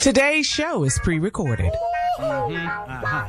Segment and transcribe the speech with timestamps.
[0.00, 1.74] Today's show is pre-recorded.
[2.18, 2.56] Mm-hmm.
[2.90, 3.28] Uh-huh.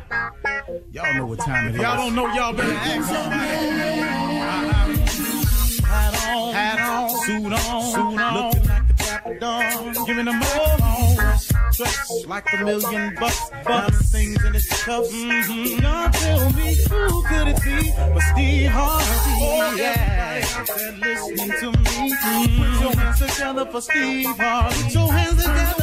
[0.93, 1.81] Y'all know what time it is.
[1.81, 2.27] Y'all don't know.
[2.33, 3.57] Y'all better ask somebody.
[4.39, 4.91] Uh-huh.
[5.85, 8.90] Hat on, hat on, suit on, suit on, looking like
[9.23, 10.77] dapper dog, giving them all.
[11.73, 15.11] Dressed like a million bucks, bucks, things in his cuffs.
[15.11, 15.81] Mm-hmm.
[15.81, 19.05] Y'all tell me who could it be but Steve Harvey?
[19.41, 20.45] Oh, yeah.
[20.99, 22.13] Listening to me.
[22.13, 22.73] Mm-hmm.
[22.73, 24.83] Put your hands together for Steve Harvey.
[24.83, 25.81] Put your hands together.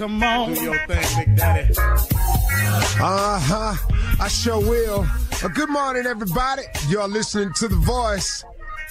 [0.00, 0.54] Come on.
[0.54, 1.74] Do your thing, Big Daddy.
[1.78, 3.74] Uh huh.
[4.18, 5.06] I sure will.
[5.44, 6.62] Uh, good morning, everybody.
[6.88, 8.42] Y'all listening to The Voice.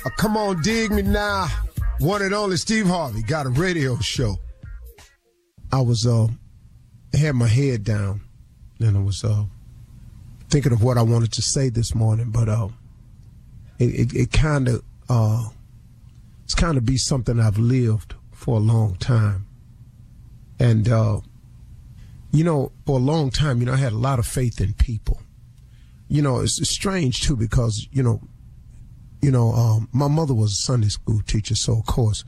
[0.06, 1.47] Uh, come on, dig me now.
[1.97, 4.38] One and only Steve Harvey got a radio show.
[5.71, 6.27] I was, uh,
[7.17, 8.21] had my head down
[8.79, 9.45] and I was, uh,
[10.51, 12.67] thinking of what I wanted to say this morning, but, uh,
[13.79, 15.50] it, it, it kind of, uh,
[16.44, 19.47] it's kind of be something I've lived for a long time.
[20.59, 21.21] And, uh,
[22.31, 24.73] you know, for a long time, you know, I had a lot of faith in
[24.73, 25.21] people.
[26.07, 28.21] You know, it's, it's strange too because you know,
[29.21, 32.23] you know, um, my mother was a Sunday school teacher, so of course,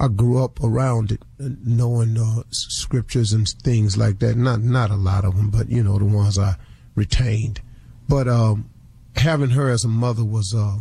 [0.00, 4.36] I grew up around it, uh, knowing uh, scriptures and things like that.
[4.36, 6.56] Not not a lot of them, but you know, the ones I
[6.94, 7.60] retained.
[8.08, 8.70] But um,
[9.16, 10.78] having her as a mother was uh,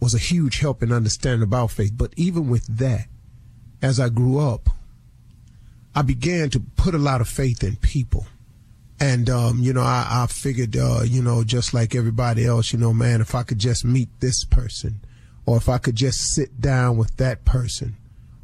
[0.00, 1.92] was a huge help in understanding about faith.
[1.96, 3.06] But even with that,
[3.80, 4.68] as I grew up,
[5.94, 8.26] I began to put a lot of faith in people.
[9.00, 12.78] And, um, you know, I, I figured, uh, you know, just like everybody else, you
[12.78, 15.00] know, man, if I could just meet this person
[15.46, 17.96] or if I could just sit down with that person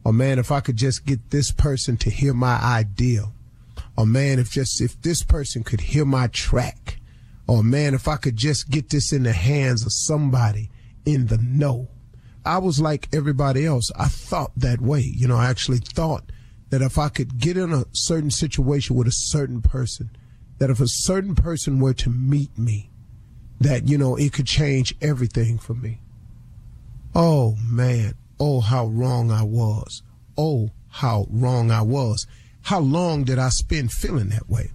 [0.05, 3.31] or man, if I could just get this person to hear my idea
[3.97, 6.99] or man, if just, if this person could hear my track
[7.49, 10.71] or man, if I could just get this in the hands of somebody
[11.05, 11.89] in the know.
[12.45, 13.91] I was like everybody else.
[13.97, 15.01] I thought that way.
[15.01, 16.31] You know, I actually thought
[16.75, 20.11] that if I could get in a certain situation with a certain person,
[20.59, 22.91] that if a certain person were to meet me,
[23.61, 26.01] that, you know, it could change everything for me.
[27.15, 28.15] Oh man.
[28.41, 30.03] Oh, how wrong I was.
[30.37, 32.27] Oh, how wrong I was.
[32.63, 34.73] How long did I spend feeling that way?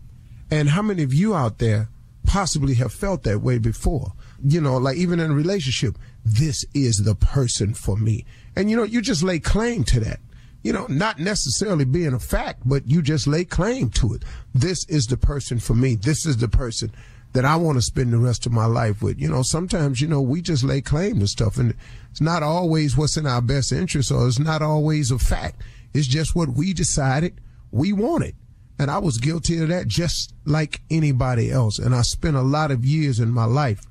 [0.49, 1.89] And how many of you out there
[2.25, 4.13] possibly have felt that way before?
[4.41, 8.25] You know, like even in a relationship, this is the person for me.
[8.55, 10.21] And you know, you just lay claim to that
[10.63, 14.23] you know, not necessarily being a fact, but you just lay claim to it.
[14.53, 15.95] This is the person for me.
[15.95, 16.91] This is the person
[17.33, 19.19] that I want to spend the rest of my life with.
[19.19, 21.75] You know, sometimes, you know, we just lay claim to stuff and
[22.09, 25.61] it's not always what's in our best interest or it's not always a fact.
[25.93, 27.39] It's just what we decided
[27.71, 28.35] we wanted.
[28.79, 31.79] And I was guilty of that just like anybody else.
[31.79, 33.81] And I spent a lot of years in my life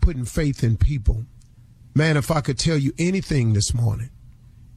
[0.00, 1.24] putting faith in people.
[1.94, 4.10] Man, if I could tell you anything this morning,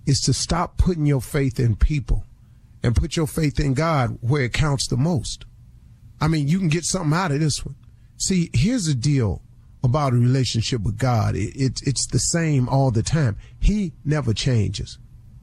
[0.10, 2.26] is to stop putting your faith in people
[2.82, 5.46] and put your faith in God where it counts the most.
[6.20, 7.76] I mean, you can get something out of this one.
[8.18, 9.44] See, here's the deal
[9.84, 11.36] about a relationship with God.
[11.36, 13.38] It, it, it's the same all the time.
[13.60, 14.98] He never changes.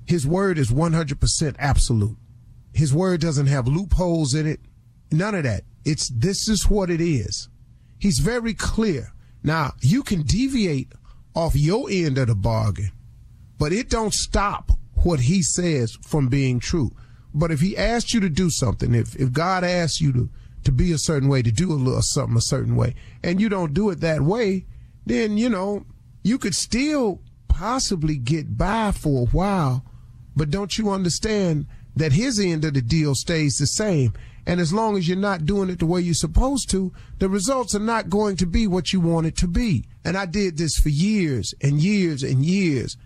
[0.05, 2.17] His word is 100% absolute.
[2.75, 4.59] His word doesn't have loopholes in it.
[5.13, 5.63] None of that.
[5.85, 7.49] It's this is what it is.
[8.01, 9.13] He's very clear.
[9.45, 10.93] Now, you can deviate
[11.37, 12.91] off your end of the bargain
[13.59, 14.73] but it don't stop
[15.03, 16.91] what he says from being true.
[17.35, 20.31] But if he asks you to do something, if, if God asks you to,
[20.65, 23.49] to be a certain way, to do a little something a certain way, and you
[23.49, 24.65] don't do it that way,
[25.05, 25.85] then, you know,
[26.23, 29.85] you could still possibly get by for a while.
[30.35, 34.13] But don't you understand that his end of the deal stays the same?
[34.47, 37.75] And as long as you're not doing it the way you're supposed to, the results
[37.75, 39.85] are not going to be what you want it to be.
[40.05, 42.97] And I did this for years and years and years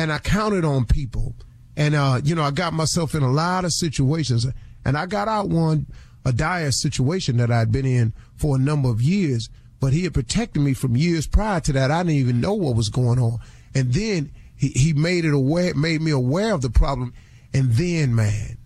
[0.00, 1.34] and I counted on people.
[1.76, 4.46] And, uh, you know, I got myself in a lot of situations
[4.82, 5.86] and I got out one,
[6.24, 10.14] a dire situation that I'd been in for a number of years, but he had
[10.14, 11.90] protected me from years prior to that.
[11.90, 13.40] I didn't even know what was going on.
[13.74, 17.12] And then he, he made it aware, made me aware of the problem.
[17.52, 18.56] And then, man,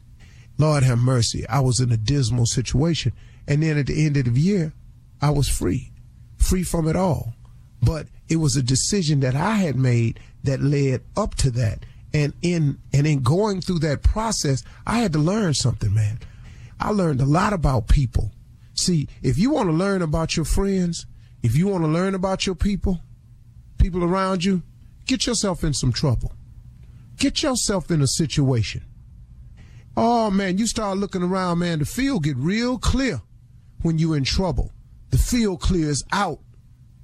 [0.57, 3.13] Lord have mercy, I was in a dismal situation.
[3.49, 4.73] And then at the end of the year,
[5.21, 5.91] I was free,
[6.37, 7.35] free from it all.
[7.83, 11.85] But it was a decision that I had made that led up to that.
[12.13, 16.21] And in and in going through that process, I had to learn something, man.
[16.79, 18.31] I learned a lot about people.
[18.75, 21.07] See, if you want to learn about your friends,
[21.43, 23.01] if you want to learn about your people,
[23.79, 24.63] people around you,
[25.07, 26.33] get yourself in some trouble.
[27.19, 28.85] Get yourself in a situation.
[29.97, 33.23] Oh man, you start looking around, man, the field get real clear
[33.83, 34.73] when you're in trouble.
[35.11, 36.41] The field clears out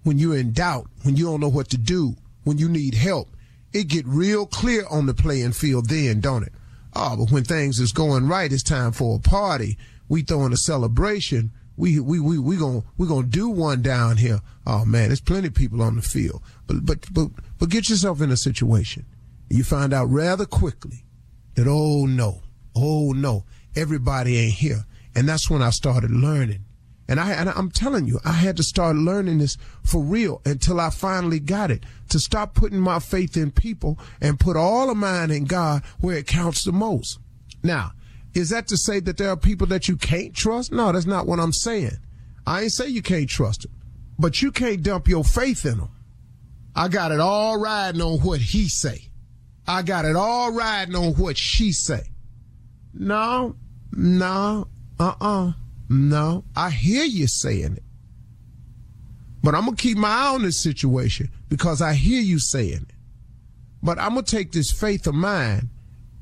[0.02, 3.28] when you're in doubt, when you don't know what to do, when you need help.
[3.72, 6.52] It get real clear on the playing field then, don't it?
[6.94, 9.78] Oh, but when things is going right, it's time for a party.
[10.08, 11.52] We throwing a celebration.
[11.76, 14.40] We we we we gonna we gonna do one down here.
[14.66, 16.42] Oh man, there's plenty of people on the field.
[16.66, 19.06] But but but but get yourself in a situation.
[19.48, 21.04] You find out rather quickly
[21.54, 22.42] that oh no,
[22.74, 23.44] oh no,
[23.76, 24.84] everybody ain't here.
[25.14, 26.64] And that's when I started learning
[27.10, 30.78] and I, and I'm telling you, I had to start learning this for real until
[30.78, 34.96] I finally got it to stop putting my faith in people and put all of
[34.96, 37.18] mine in God where it counts the most.
[37.64, 37.90] Now,
[38.32, 40.70] is that to say that there are people that you can't trust?
[40.70, 41.98] No, that's not what I'm saying.
[42.46, 43.72] I ain't say you can't trust them,
[44.16, 45.90] but you can't dump your faith in them.
[46.76, 49.08] I got it all riding on what he say.
[49.66, 52.04] I got it all riding on what she say.
[52.94, 53.56] No,
[53.90, 54.68] no,
[55.00, 55.54] uh-uh.
[55.90, 57.82] No, I hear you saying it.
[59.42, 62.86] But I'm going to keep my eye on this situation because I hear you saying
[62.88, 62.94] it.
[63.82, 65.70] But I'm going to take this faith of mine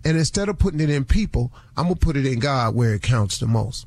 [0.04, 2.94] and instead of putting it in people, I'm going to put it in God where
[2.94, 3.86] it counts the most.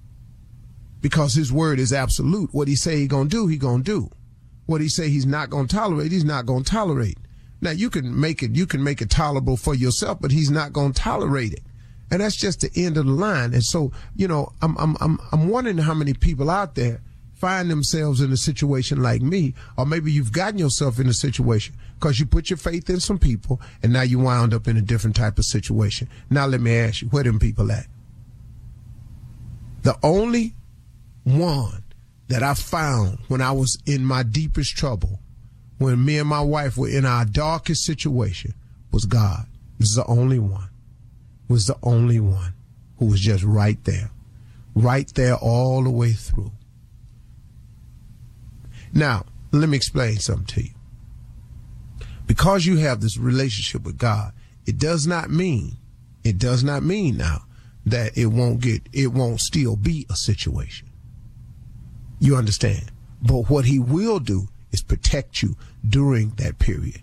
[1.01, 2.53] because his word is absolute.
[2.53, 4.09] What he say he gonna do, he gonna do.
[4.67, 7.17] What he say he's not gonna tolerate, he's not gonna tolerate.
[7.59, 10.73] Now you can make it, you can make it tolerable for yourself, but he's not
[10.73, 11.63] gonna tolerate it.
[12.11, 13.53] And that's just the end of the line.
[13.53, 17.01] And so, you know, I'm, I'm, I'm, I'm wondering how many people out there
[17.35, 21.73] find themselves in a situation like me, or maybe you've gotten yourself in a situation
[21.95, 24.81] because you put your faith in some people and now you wound up in a
[24.81, 26.07] different type of situation.
[26.29, 27.87] Now let me ask you, where them people at?
[29.83, 30.53] The only
[31.23, 31.83] one
[32.27, 35.19] that I found when I was in my deepest trouble,
[35.79, 38.53] when me and my wife were in our darkest situation,
[38.91, 39.45] was God.
[39.79, 40.70] This is the only one.
[41.51, 42.53] Was the only one
[42.97, 44.09] who was just right there.
[44.73, 46.53] Right there all the way through.
[48.93, 50.73] Now, let me explain something to you.
[52.25, 54.31] Because you have this relationship with God,
[54.65, 55.75] it does not mean,
[56.23, 57.43] it does not mean now
[57.85, 60.87] that it won't get, it won't still be a situation.
[62.21, 62.93] You understand?
[63.21, 67.01] But what he will do is protect you during that period.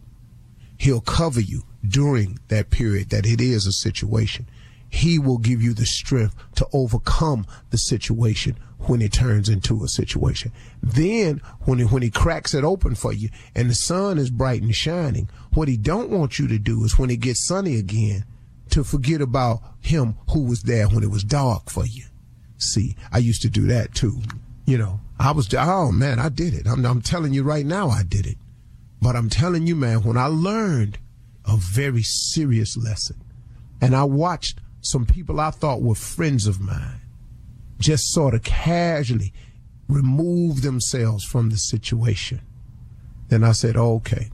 [0.79, 4.49] He'll cover you during that period that it is a situation.
[4.91, 9.89] He will give you the strength to overcome the situation when it turns into a
[9.89, 10.53] situation.
[10.83, 14.63] Then when he, when he cracks it open for you and the sun is bright
[14.63, 18.25] and shining, what he don't want you to do is when it gets sunny again
[18.71, 22.05] to forget about him who was there when it was dark for you.
[22.59, 24.21] See, I used to do that too.
[24.67, 26.67] You know, I was, oh man, I did it.
[26.67, 28.37] I'm, I'm telling you right now, I did it.
[29.01, 30.99] But I'm telling you, man, when I learned
[31.49, 33.17] a very serious lesson
[33.81, 37.01] and I watched some people I thought were friends of mine
[37.79, 39.33] just sort of casually
[39.89, 42.41] remove themselves from the situation.
[43.29, 44.31] Then I said, oh, okay.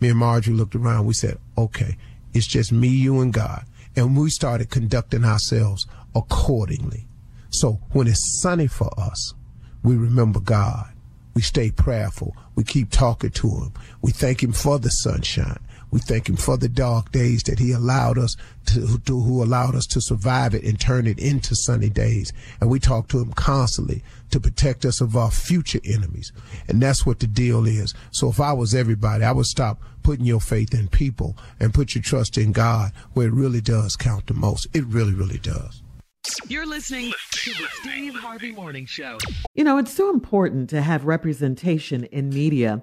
[0.00, 1.06] Me and Marjorie looked around.
[1.06, 1.96] We said, okay,
[2.34, 3.64] it's just me, you, and God.
[3.96, 7.06] And we started conducting ourselves accordingly.
[7.50, 9.34] So when it's sunny for us,
[9.82, 10.92] we remember God.
[11.34, 12.36] We stay prayerful.
[12.54, 13.72] We keep talking to Him.
[14.02, 15.58] We thank Him for the sunshine.
[15.92, 19.74] We thank him for the dark days that he allowed us to, to, who allowed
[19.74, 22.32] us to survive it and turn it into sunny days.
[22.60, 26.32] And we talk to him constantly to protect us of our future enemies.
[26.66, 27.94] And that's what the deal is.
[28.10, 31.94] So if I was everybody, I would stop putting your faith in people and put
[31.94, 34.66] your trust in God where it really does count the most.
[34.72, 35.82] It really, really does.
[36.48, 39.18] You're listening to the Steve Harvey Morning Show.
[39.54, 42.82] You know, it's so important to have representation in media.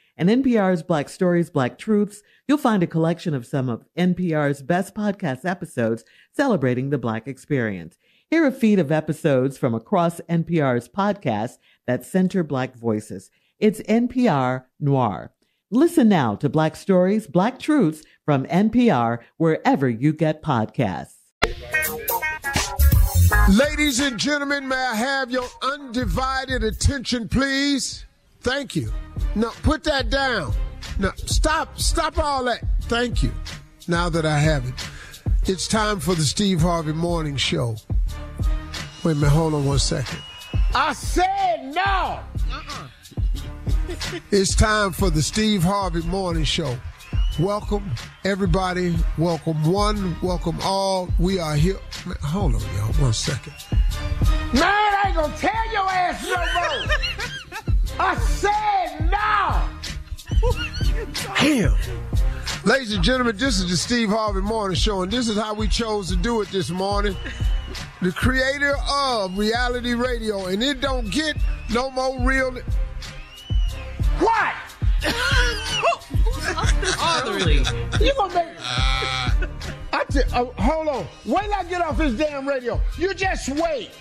[0.17, 4.93] And NPR's Black Stories, Black Truths, you'll find a collection of some of NPR's best
[4.93, 7.97] podcast episodes celebrating the Black experience.
[8.29, 13.29] Hear a feed of episodes from across NPR's podcasts that center Black voices.
[13.59, 15.33] It's NPR Noir.
[15.69, 21.15] Listen now to Black Stories, Black Truths from NPR wherever you get podcasts.
[23.49, 28.05] Ladies and gentlemen, may I have your undivided attention, please?
[28.41, 28.91] Thank you.
[29.35, 30.53] No, put that down.
[30.97, 32.63] No, stop, stop all that.
[32.83, 33.31] Thank you.
[33.87, 34.73] Now that I have it,
[35.47, 37.75] it's time for the Steve Harvey Morning Show.
[39.03, 40.19] Wait a minute, hold on one second.
[40.73, 42.19] I said no.
[42.51, 42.87] Uh-uh.
[44.31, 46.77] it's time for the Steve Harvey Morning Show.
[47.39, 47.91] Welcome,
[48.25, 48.95] everybody.
[49.17, 50.15] Welcome one.
[50.21, 51.09] Welcome all.
[51.19, 51.79] We are here.
[52.05, 52.93] Man, hold on, y'all.
[52.93, 53.53] One second.
[54.53, 57.17] Man, I ain't gonna tell your ass no more.
[57.99, 59.69] I said no.
[61.39, 61.75] Damn.
[62.63, 65.67] Ladies and gentlemen, this is the Steve Harvey Morning Show, and this is how we
[65.67, 67.15] chose to do it this morning.
[68.01, 71.37] The creator of reality radio, and it don't get
[71.71, 72.51] no more real.
[74.19, 74.53] What?
[76.99, 77.63] Utterly.
[77.99, 78.47] You gonna make?
[79.93, 81.07] I t- uh, hold on.
[81.25, 82.79] Wait till I get off this damn radio.
[82.97, 83.91] You just wait.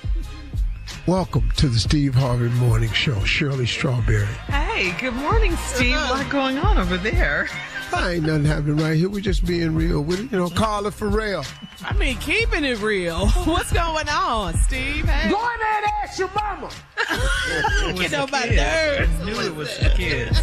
[1.07, 3.19] Welcome to the Steve Harvey Morning Show.
[3.25, 4.27] Shirley Strawberry.
[4.27, 4.71] Hey.
[4.81, 5.95] Hey, good morning, Steve.
[5.95, 7.51] A lot going on over there.
[7.93, 9.11] I ain't nothing happening right here.
[9.11, 10.33] We're just being real with it.
[10.33, 11.45] You know, call it for real.
[11.85, 13.29] I mean, keeping it real.
[13.45, 15.05] What's going on, Steve?
[15.05, 15.31] Hey?
[15.31, 16.71] Go in there and ask your mama.
[17.99, 19.11] Get on my nerves.
[19.21, 20.41] I knew it was the kids.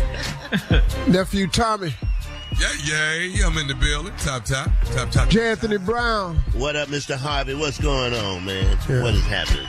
[1.07, 1.95] Nephew Tommy,
[2.59, 4.13] Yeah, yeah, I'm in the building.
[4.19, 5.29] Top, top, top, top.
[5.29, 5.49] J.
[5.49, 6.35] Anthony Brown.
[6.53, 7.15] What up, Mr.
[7.15, 7.55] Harvey?
[7.55, 8.77] What's going on, man?
[8.87, 9.01] Yeah.
[9.01, 9.65] What is happening?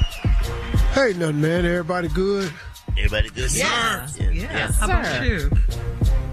[0.99, 1.64] Hey, nothing, man.
[1.64, 2.52] Everybody good?
[2.97, 3.52] Everybody good?
[3.55, 4.09] Yeah.
[4.19, 4.31] Yeah.
[4.31, 5.49] Yeah, how about you?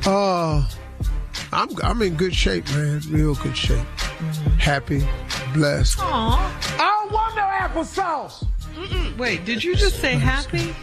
[0.07, 0.67] Uh,
[1.53, 2.99] I'm I'm in good shape, man.
[3.11, 3.85] Real good shape.
[4.57, 5.07] Happy,
[5.53, 5.99] blessed.
[5.99, 6.77] Aw.
[6.79, 9.17] I don't want no applesauce.
[9.19, 10.73] Wait, did you just say happy?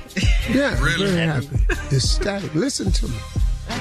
[0.49, 1.11] Yeah, Really?
[1.11, 1.59] very happy.
[1.97, 2.55] Ecstatic.
[2.55, 3.17] Listen to me.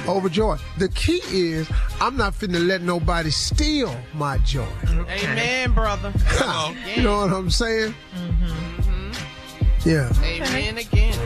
[0.08, 0.58] Overjoyed.
[0.78, 4.66] The key is I'm not finna let nobody steal my joy.
[4.88, 6.12] Amen, brother.
[6.26, 6.74] Hello.
[6.96, 7.94] You know what I'm saying?
[9.84, 10.12] Yeah.
[10.22, 11.18] Amen again.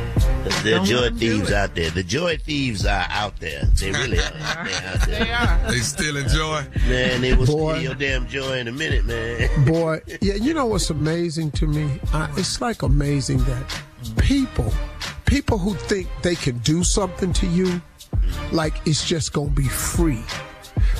[0.62, 1.90] The are joy let 'em do thieves out there.
[1.90, 3.64] The joy thieves are out there.
[3.78, 4.32] They really are.
[4.32, 5.70] They're out They are.
[5.70, 6.64] They still enjoy.
[6.88, 7.74] Man, they will Boy.
[7.74, 9.64] steal your damn joy in a minute, man.
[9.66, 12.00] Boy, yeah, you know what's amazing to me?
[12.12, 13.80] I, it's like amazing that
[14.18, 14.72] people,
[15.26, 17.80] people who think they can do something to you,
[18.52, 20.22] like it's just gonna be free.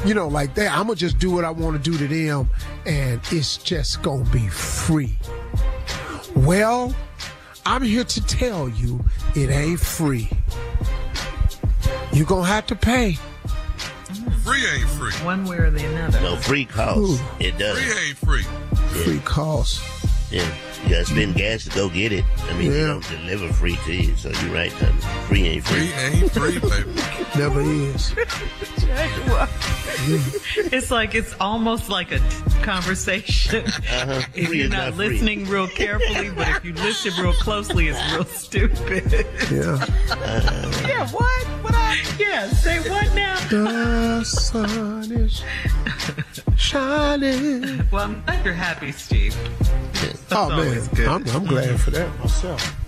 [0.05, 2.51] You know, like that, I'm gonna just do what I want to do to them,
[2.85, 5.17] and it's just gonna be free.
[6.35, 6.95] Well,
[7.67, 9.05] I'm here to tell you
[9.35, 10.31] it ain't free.
[12.13, 13.19] You're gonna have to pay.
[14.45, 15.13] Free ain't free.
[15.25, 16.21] One way or the other.
[16.21, 17.21] No free cost.
[17.41, 17.77] It does.
[17.77, 18.43] Free ain't free.
[19.03, 19.83] Free cost.
[20.31, 20.49] Yeah.
[20.85, 22.25] You gotta spend gas to go get it.
[22.49, 24.93] I mean, they don't deliver free to you, so you're right, Tommy.
[25.27, 25.87] Free ain't free.
[25.89, 27.01] Free ain't free, baby.
[27.37, 28.15] Never is.
[30.73, 32.21] It's like it's almost like a
[32.63, 33.67] conversation.
[33.67, 34.23] Uh-huh.
[34.35, 35.09] If Free you're is not not free.
[35.09, 39.11] listening real carefully, but if you listen real closely, it's real stupid.
[39.51, 39.85] Yeah.
[40.87, 41.47] Yeah, what?
[41.63, 41.97] What I?
[42.19, 43.37] yeah, say what now?
[43.49, 45.43] The sun is
[46.57, 47.87] shining.
[47.91, 49.37] Well, I'm glad you're happy, Steve.
[50.31, 51.09] Oh man, always good.
[51.09, 52.86] I'm, I'm glad for that myself.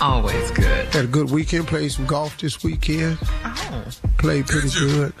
[0.00, 0.86] Always good.
[0.94, 1.66] Had a good weekend.
[1.68, 3.18] Played some golf this weekend.
[3.44, 3.84] Oh.
[4.18, 4.86] Played pretty Did you?
[4.88, 5.12] good.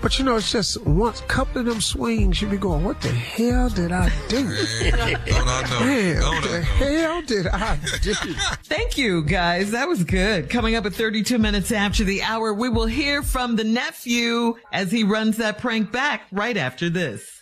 [0.00, 3.08] But you know, it's just once couple of them swings, you be going, "What the
[3.08, 4.44] hell did I do?
[4.44, 5.80] Man, don't I know?
[5.80, 6.62] Man, Don't what the know?
[6.62, 8.12] hell did I do?"
[8.64, 9.70] Thank you, guys.
[9.72, 10.48] That was good.
[10.50, 14.92] Coming up at 32 minutes after the hour, we will hear from the nephew as
[14.92, 17.33] he runs that prank back right after this.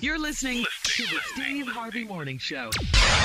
[0.00, 2.70] You're listening to the Steve Harvey Morning Show.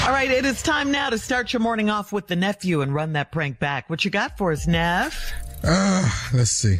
[0.05, 2.93] All right, it is time now to start your morning off with the nephew and
[2.93, 3.89] run that prank back.
[3.89, 5.33] What you got for us, Neff?
[5.63, 6.77] Uh, let's see.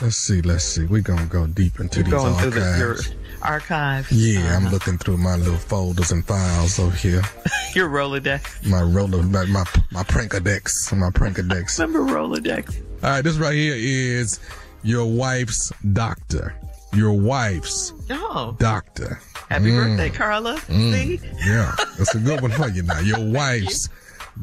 [0.00, 0.42] Let's see.
[0.42, 0.86] Let's see.
[0.86, 3.08] We're going to go deep into these Going through archives.
[3.08, 4.10] the, your archive.
[4.12, 7.22] yeah, I'm looking through my little folders and files over here.
[7.74, 8.66] Your Rolodex.
[8.66, 10.96] My roller, my, my, my prankadex.
[10.96, 11.78] My prankadex.
[11.78, 12.82] All Remember Rolodex?
[13.02, 14.40] right, this right here is
[14.82, 16.54] your wife's doctor.
[16.94, 19.18] Your wife's Oh, doctor.
[19.50, 20.58] happy Mm, birthday, Carla.
[20.60, 21.20] See?
[21.44, 23.00] Yeah, that's a good one for you now.
[23.00, 23.88] Your wife's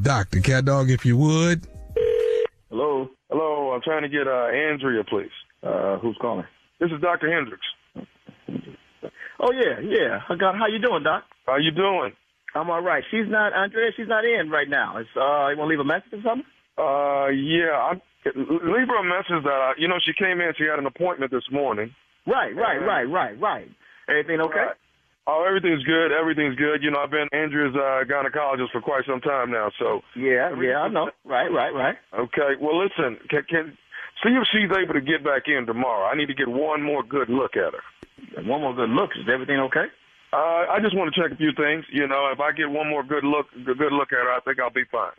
[0.02, 0.40] doctor.
[0.40, 1.66] Cat dog, if you would.
[2.70, 3.10] Hello.
[3.30, 3.72] Hello.
[3.74, 5.32] I'm trying to get uh, Andrea, please.
[5.64, 6.46] Uh, who's calling?
[6.80, 7.32] This is Dr.
[7.32, 7.66] Hendricks.
[9.40, 10.20] Oh yeah, yeah.
[10.30, 10.56] I got.
[10.58, 11.24] How you doing, Doc?
[11.48, 12.14] How you doing?
[12.56, 13.04] I'm all right.
[13.10, 13.92] She's not Andrea.
[13.98, 14.98] She's not in right now.
[14.98, 16.46] It's uh, you want to leave a message or something?
[16.78, 17.74] Uh, yeah.
[17.76, 17.94] I
[18.36, 20.54] leave her a message that uh, you know she came in.
[20.58, 21.94] She had an appointment this morning.
[22.26, 23.70] Right, right, right, right, right.
[24.10, 24.60] Everything okay?
[24.60, 24.76] Right.
[25.26, 26.12] Oh, everything's good.
[26.12, 26.84] Everything's good.
[26.84, 29.72] You know, I've been Andrea's uh, gynecologist for quite some time now.
[29.80, 30.80] So Yeah, yeah.
[30.82, 31.12] I know.
[31.24, 31.96] Right, right, right.
[32.14, 32.60] okay.
[32.60, 33.18] Well, listen.
[33.30, 33.78] Can, can
[34.24, 36.06] see if she's able to get back in tomorrow.
[36.06, 38.44] I need to get one more good look at her.
[38.44, 39.12] One more good look.
[39.16, 39.86] Is everything okay?
[40.34, 41.86] Uh, I just want to check a few things.
[41.92, 44.60] You know, if I get one more good look, good look at her, I think
[44.60, 45.12] I'll be fine.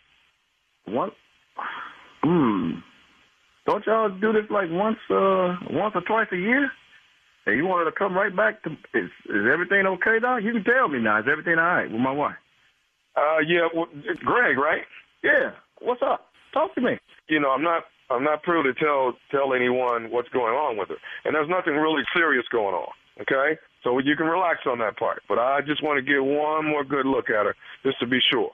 [0.86, 1.12] What?
[2.22, 2.80] Hmm.
[3.66, 6.70] Don't y'all do this like once, uh, once or twice a year?
[7.44, 8.70] Hey, you wanted to come right back to?
[8.94, 10.42] Is is everything okay, Doc?
[10.42, 11.20] You can tell me now.
[11.20, 12.36] Is everything all right with my wife?
[13.16, 13.86] Uh, yeah, well,
[14.24, 14.82] Greg, right?
[15.22, 15.52] Yeah.
[15.80, 16.28] What's up?
[16.52, 16.98] Talk to me.
[17.28, 20.88] You know, I'm not, I'm not privy to tell tell anyone what's going on with
[20.88, 22.88] her, and there's nothing really serious going on.
[23.20, 25.22] Okay, so you can relax on that part.
[25.28, 27.54] But I just want to get one more good look at her,
[27.84, 28.50] just to be sure.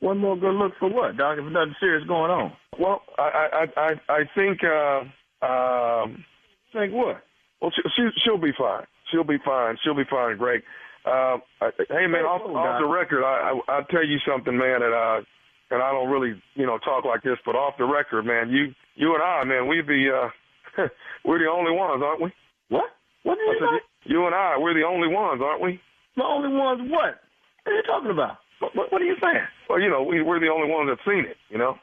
[0.00, 1.38] One more good look for what, Doc?
[1.38, 2.52] If nothing serious going on.
[2.78, 6.24] Well, I, I, I, I think, uh, um,
[6.72, 7.22] Think what?
[7.60, 8.84] Well, she, she, she'll be fine.
[9.10, 9.76] She'll be fine.
[9.82, 10.62] She'll be fine, Greg.
[11.04, 11.38] Uh,
[11.88, 15.24] hey man, off, off the record, I, I I'll tell you something, man, and uh,
[15.70, 18.74] and I don't really, you know, talk like this, but off the record, man, you
[18.96, 20.28] you and I, man, we the uh,
[21.24, 22.32] we're the only ones, aren't we?
[22.68, 22.90] What?
[23.22, 25.80] What did I you said, you and I, we're the only ones, aren't we?
[26.16, 27.22] The only ones what?
[27.64, 28.36] What are you talking about?
[28.60, 29.46] What, what, what are you saying?
[29.68, 31.76] Well, you know, we, we're the only ones that's seen it, you know.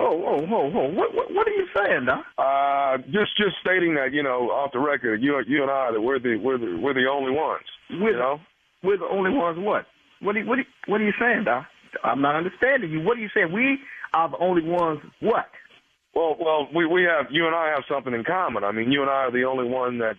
[0.00, 0.88] Oh, oh, oh, oh.
[0.96, 2.24] What, what, what are you saying, Doc?
[2.38, 6.00] Uh, just just stating that you know off the record, you you and I that
[6.00, 7.64] we're the we're the we're the only ones.
[7.90, 8.40] We're you know.
[8.82, 9.58] We're the only ones.
[9.60, 9.84] What?
[10.22, 11.66] What are you, what are you, what are you saying, Doc?
[12.02, 13.00] I'm not understanding you.
[13.02, 13.52] What are you saying?
[13.52, 13.78] We
[14.14, 15.00] are the only ones.
[15.20, 15.46] What?
[16.14, 18.64] Well, well, we we have you and I have something in common.
[18.64, 20.18] I mean, you and I are the only one that's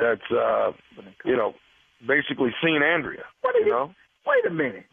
[0.00, 0.70] that's uh,
[1.24, 1.54] you know
[2.06, 3.24] basically seen Andrea.
[3.42, 3.90] What are you know?
[4.26, 4.84] Wait a minute.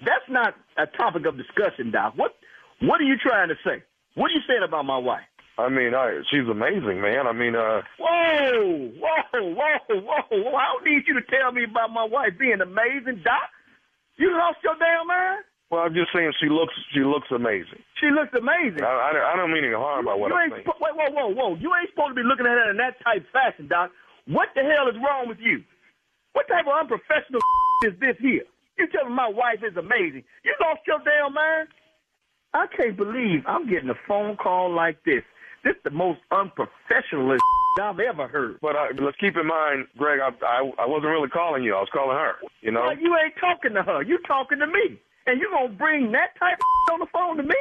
[0.00, 2.14] That's not a topic of discussion, Doc.
[2.16, 2.34] What
[2.82, 3.82] What are you trying to say?
[4.14, 5.24] What are you saying about my wife?
[5.58, 7.26] I mean, I, she's amazing, man.
[7.28, 7.82] I mean, uh.
[8.00, 10.56] Whoa, whoa, whoa, whoa!
[10.56, 13.46] I don't need you to tell me about my wife being amazing, Doc.
[14.16, 15.44] You lost your damn mind.
[15.70, 17.80] Well, I'm just saying she looks she looks amazing.
[18.00, 18.82] She looks amazing.
[18.82, 20.76] I, I, I don't mean any harm by what you I'm ain't saying.
[20.80, 21.50] wait, whoa, whoa, whoa!
[21.56, 23.92] You ain't supposed to be looking at her in that type fashion, Doc.
[24.26, 25.62] What the hell is wrong with you?
[26.32, 27.40] What type of unprofessional
[27.88, 28.44] is this here?
[28.80, 30.24] You tell me my wife is amazing.
[30.44, 31.68] You lost your damn mind.
[32.54, 35.22] I can't believe I'm getting a phone call like this.
[35.64, 37.36] This is the most unprofessional
[37.80, 38.58] I've ever heard.
[38.60, 41.74] But uh, let's keep in mind, Greg, I, I I wasn't really calling you.
[41.74, 42.34] I was calling her.
[42.60, 42.82] You know.
[42.82, 44.02] Well, you ain't talking to her.
[44.02, 45.00] You talking to me.
[45.26, 47.60] And you gonna bring that type of on the phone to me?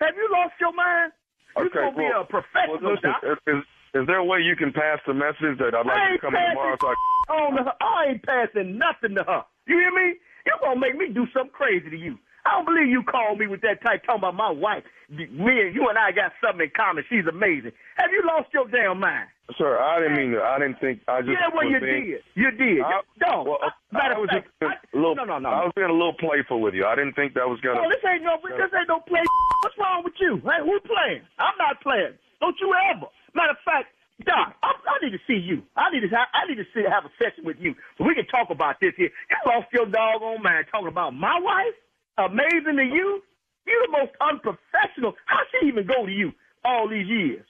[0.00, 1.12] Have you lost your mind?
[1.56, 3.62] You Okay, gonna be a professional, Well, listen, is, is,
[3.94, 6.76] is there a way you can pass the message that I'd like to come tomorrow?
[6.80, 7.76] So I, on to her.
[7.80, 9.44] I ain't passing nothing to her.
[9.68, 10.18] You hear me?
[10.46, 12.18] You're gonna make me do something crazy to you.
[12.46, 14.84] I don't believe you called me with that type talking about my wife.
[15.08, 17.04] Me and you and I got something in common.
[17.08, 17.72] She's amazing.
[17.96, 19.28] Have you lost your damn mind?
[19.58, 20.40] sir, I didn't mean to.
[20.40, 21.00] I didn't think.
[21.08, 21.36] I just.
[21.36, 22.20] yeah, well, you being, did.
[22.34, 22.80] You did.
[22.80, 23.44] I- no.
[23.44, 23.58] well,
[23.92, 25.14] matter I was fact, just a little.
[25.14, 25.48] no, no, no.
[25.48, 26.86] I was being a little playful with you.
[26.86, 27.80] I didn't think that was gonna.
[27.80, 29.20] Oh, this ain't no, this ain't no play.
[29.60, 30.40] What's wrong with you?
[30.44, 31.22] Hey, who playing?
[31.38, 32.16] I'm not playing.
[32.40, 33.06] Don't you ever.
[33.34, 33.88] Matter of fact,
[34.24, 35.62] Doc, I, I need to see you.
[35.76, 38.26] I need to, I need to see, have a session with you so we can
[38.26, 39.10] talk about this here.
[39.30, 41.74] You lost your doggone mind talking about my wife.
[42.18, 43.22] Amazing to you.
[43.66, 45.14] You the most unprofessional.
[45.26, 46.32] How she even go to you
[46.64, 47.44] all these years?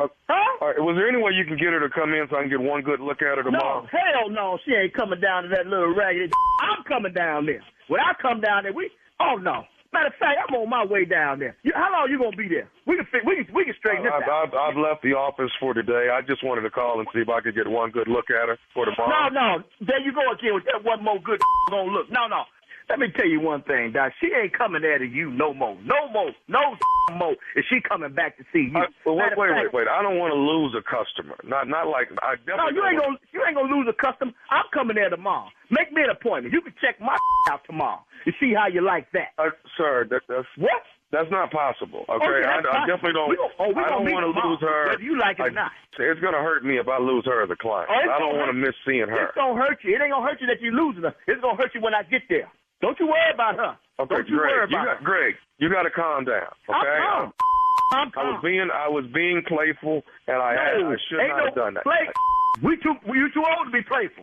[0.00, 2.36] Uh, All right, was there any way you can get her to come in so
[2.36, 3.82] I can get one good look at her tomorrow?
[3.82, 6.32] No, hell no, she ain't coming down to that little raggedy.
[6.64, 7.60] I'm coming down there.
[7.88, 8.90] When I come down there, we.
[9.20, 9.64] Oh no.
[9.92, 11.56] Matter of fact, I'm on my way down there.
[11.64, 12.70] You, how long you gonna be there?
[12.86, 14.54] We can we can we can straighten this I've, out.
[14.54, 16.08] I've, I've left the office for today.
[16.08, 18.48] I just wanted to call and see if I could get one good look at
[18.48, 19.28] her for tomorrow.
[19.28, 19.64] No, no.
[19.84, 22.08] There you go again with that one more good gonna look.
[22.08, 22.44] No, no.
[22.90, 24.12] Let me tell you one thing, Doc.
[24.20, 25.78] She ain't coming there to you no more.
[25.84, 26.32] No more.
[26.48, 26.76] No
[27.16, 27.36] more.
[27.54, 28.76] Is she coming back to see you?
[28.76, 29.88] I, well, wait, wait, fact- wait, wait.
[29.88, 31.36] I don't want to lose a customer.
[31.44, 32.74] Not, not like I definitely.
[32.74, 34.32] No, you ain't gonna you ain't gonna lose a customer.
[34.50, 35.48] I'm coming there tomorrow.
[35.70, 36.52] Make me an appointment.
[36.52, 37.16] You can check my
[37.50, 39.38] out tomorrow and see how you like that.
[39.38, 40.82] Uh, sir, that, that's what?
[41.12, 42.04] That's not possible.
[42.08, 43.30] Okay, Okay, I, I definitely don't.
[43.30, 44.90] We oh, we I don't want to lose her.
[44.94, 45.72] whether you like it or not.
[45.98, 47.90] It's gonna hurt me if I lose her as a client.
[47.90, 49.26] Oh, I don't want to miss seeing her.
[49.26, 49.94] It's gonna hurt you.
[49.94, 51.14] It ain't gonna hurt you that you're losing her.
[51.26, 52.46] It's gonna hurt you when I get there.
[52.80, 53.76] Don't you worry about her.
[54.00, 55.04] Okay, Don't you Greg, worry you got her.
[55.04, 55.34] Greg.
[55.58, 56.48] You got to calm down.
[56.68, 56.98] I'm Okay.
[57.00, 57.32] calm.
[57.92, 61.44] I'm I was being I was being playful, and I, No, I should not no
[61.46, 61.82] have done that.
[61.82, 62.06] Play.
[62.62, 62.94] We too.
[63.08, 64.22] We, you too old to be playful.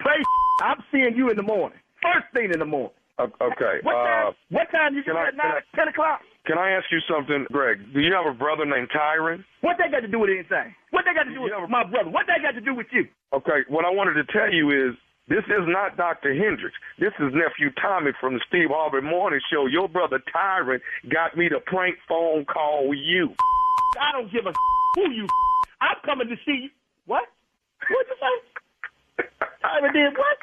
[0.00, 0.14] Play.
[0.62, 1.78] I'm seeing you in the morning.
[2.02, 2.94] First thing in the morning.
[3.18, 3.82] Okay.
[3.82, 4.28] What time?
[4.28, 5.60] Uh, what time you get at nine?
[5.74, 6.20] Ten o'clock.
[6.46, 7.92] can I ask you something, Greg?
[7.92, 9.44] Do you have a brother named Tyron?
[9.60, 10.72] What they got to do with anything?
[10.90, 12.08] What they got to do with my brother?
[12.08, 13.04] What they got to do with you?
[13.34, 13.66] Okay.
[13.68, 14.94] What I wanted to tell you is
[15.30, 16.34] this is not Dr.
[16.34, 16.76] Hendricks.
[16.98, 19.66] This is nephew Tommy from the Steve Harvey Morning Show.
[19.66, 23.32] Your brother Tyron got me to prank phone call you.
[23.98, 24.52] I don't give a
[24.96, 25.26] who you.
[25.80, 26.70] I'm coming to see you.
[27.06, 27.24] What?
[27.88, 29.24] What you say?
[29.64, 30.36] I did what?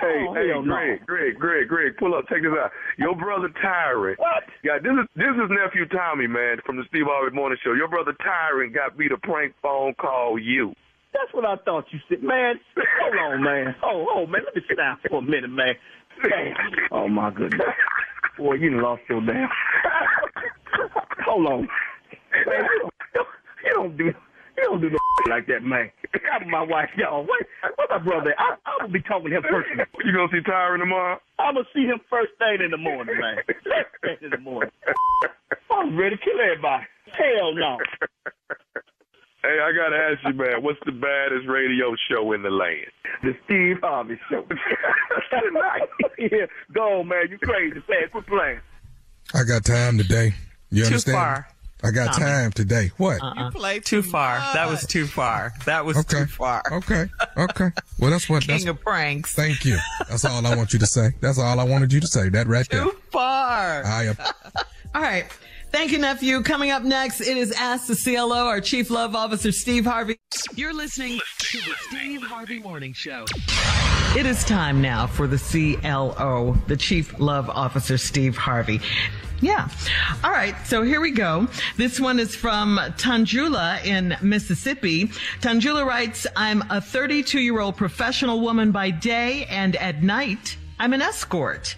[0.00, 0.74] Hey, Oh, hey, hell no.
[0.74, 2.70] Greg, Greg, Greg, Greg, pull up, check this out.
[2.96, 4.16] Your brother Tyron.
[4.18, 4.44] What?
[4.64, 7.74] Yeah, this is this is nephew Tommy, man, from the Steve Harvey Morning Show.
[7.74, 10.74] Your brother Tyron got me to prank phone call you.
[11.12, 12.56] That's what I thought you said, man.
[13.02, 13.74] Hold on, man.
[13.82, 14.42] Oh, oh, man.
[14.44, 15.74] Let me sit down for a minute, man.
[16.22, 16.54] Damn.
[16.90, 17.60] Oh my goodness.
[18.36, 19.48] Boy, you lost your damn.
[21.26, 21.68] Hold on.
[22.46, 23.26] Man, you don't,
[23.64, 24.04] you don't do
[24.58, 24.98] you don't do no
[25.30, 25.90] like that, man.
[26.34, 27.24] I'm my wife, y'all.
[27.24, 27.46] What?
[27.76, 28.34] What my brother?
[28.38, 29.68] I, I'm gonna be talking to him first.
[30.04, 31.18] You gonna see Tyron tomorrow?
[31.38, 33.36] I'm gonna see him first thing in the morning, man.
[33.46, 34.70] First thing in the morning.
[35.70, 36.84] I'm ready to kill everybody.
[37.14, 37.78] Hell no.
[39.48, 42.84] Hey, I gotta ask you, man, what's the baddest radio show in the land?
[43.22, 44.44] The Steve Harvey Show.
[46.18, 47.28] yeah, go on, man.
[47.30, 48.08] You crazy, man.
[48.12, 48.60] Quit playing.
[49.32, 50.34] I got time today.
[50.70, 51.16] You Too understand?
[51.16, 51.48] far.
[51.82, 52.26] I got Tommy.
[52.26, 52.90] time today.
[52.98, 53.22] What?
[53.22, 53.44] Uh-uh.
[53.46, 54.36] You played too far.
[54.52, 55.52] That was too far.
[55.64, 56.20] That was Okay.
[56.20, 56.62] too far.
[56.70, 57.06] Okay.
[57.38, 57.70] Okay.
[57.98, 58.44] Well, that's what.
[58.46, 59.34] That's, King of pranks.
[59.34, 59.78] thank you.
[60.10, 61.12] That's all I want you to say.
[61.22, 62.28] That's all I wanted you to say.
[62.28, 62.84] That right there.
[62.84, 63.82] Too far.
[63.86, 64.16] I am.
[64.94, 65.26] All right.
[65.70, 66.42] Thank you, nephew.
[66.42, 70.16] Coming up next, it is Ask the CLO, our Chief Love Officer, Steve Harvey.
[70.54, 73.26] You're listening to the Steve Harvey Morning Show.
[74.16, 78.80] It is time now for the CLO, the Chief Love Officer, Steve Harvey.
[79.40, 79.68] Yeah.
[80.24, 80.56] All right.
[80.66, 81.46] So here we go.
[81.76, 85.08] This one is from Tanjula in Mississippi.
[85.40, 90.92] Tanjula writes, I'm a 32 year old professional woman by day and at night I'm
[90.92, 91.76] an escort.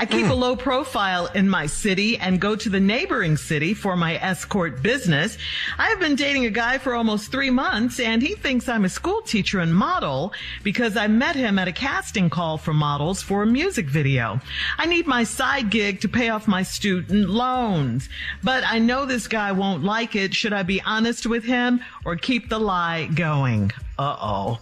[0.00, 3.96] I keep a low profile in my city and go to the neighboring city for
[3.96, 5.36] my escort business.
[5.76, 8.88] I have been dating a guy for almost three months and he thinks I'm a
[8.88, 10.32] school teacher and model
[10.62, 14.40] because I met him at a casting call for models for a music video.
[14.78, 18.08] I need my side gig to pay off my student loans,
[18.42, 20.32] but I know this guy won't like it.
[20.34, 23.70] Should I be honest with him or keep the lie going?
[23.98, 24.58] Uh oh.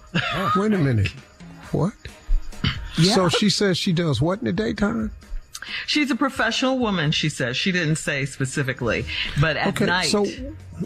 [0.57, 1.12] Wait a minute.
[1.70, 1.94] What?
[3.01, 3.14] Yeah.
[3.14, 5.12] So she says she does what in the daytime?
[5.87, 7.57] She's a professional woman, she says.
[7.57, 9.04] She didn't say specifically,
[9.40, 10.07] but at okay, night.
[10.09, 10.26] so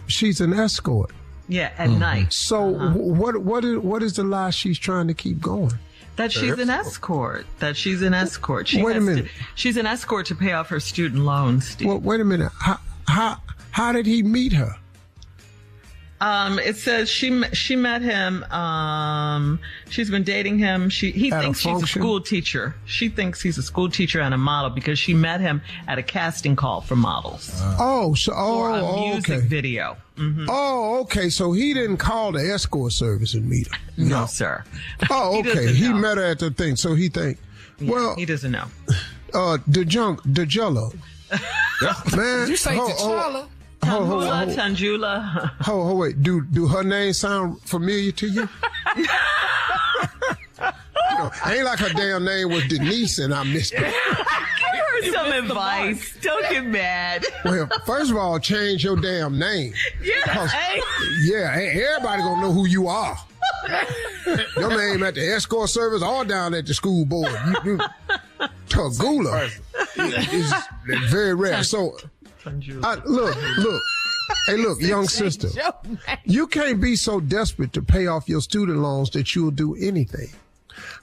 [0.07, 1.11] she's an escort.
[1.49, 2.33] yeah, at night.
[2.33, 2.99] So Uh-huh.
[2.99, 5.73] what what is what is the lie she's trying to keep going?
[6.17, 7.47] That she's an escort.
[7.61, 8.69] That she's an escort.
[8.69, 9.31] She Wait a has to- minute.
[9.55, 11.67] she's an escort to pay off her student loans.
[11.69, 11.89] Steve.
[11.89, 12.53] Well, wait a minute.
[12.61, 13.39] How how
[13.71, 14.77] how did he meet her?
[16.23, 18.45] Um, it says she she met him.
[18.45, 19.59] Um,
[19.91, 20.89] she's been dating him.
[20.89, 22.77] She he At a thinks she's a school teacher.
[22.85, 26.03] She thinks he's a school teacher and a model because she met him at a
[26.03, 29.47] casting call for models Oh, so oh, for a oh, music okay.
[29.47, 29.97] video.
[30.17, 30.47] Mhm.
[30.49, 31.29] Oh, okay.
[31.29, 33.79] So he didn't call the escort service and meet her.
[33.97, 34.63] No, sir.
[35.11, 35.55] Oh, okay.
[35.55, 37.39] doesn't He met her at the thing, so he think.
[37.81, 38.67] well, he doesn't know.
[39.35, 40.93] Uh, the junk, the jello.
[42.17, 43.49] Man, Did you say ho-
[43.85, 44.07] ho- T'Challa?
[44.07, 45.51] ho- ho- Tanjula, ho- Tanjula.
[45.67, 46.23] Ho, ho, wait.
[46.23, 48.49] Do do her name sound familiar to you?
[48.97, 49.07] you
[51.19, 53.81] know, ain't like her damn name was Denise and I missed it.
[53.81, 56.17] Give her some advice.
[56.21, 57.25] Don't get mad.
[57.45, 59.73] Well, first of all, change your damn name.
[60.03, 60.47] Yeah.
[60.49, 60.81] Hey.
[61.25, 63.17] yeah, hey, everybody gonna know who you are.
[64.57, 67.33] Your name at the escort service or down at the school board.
[67.65, 67.79] You, you,
[68.69, 69.51] Tagula
[70.33, 70.53] is
[71.11, 71.63] very rare.
[71.65, 71.97] So,
[72.85, 73.83] I, look, look.
[74.47, 75.49] Hey, look, young sister.
[76.25, 80.29] You can't be so desperate to pay off your student loans that you'll do anything.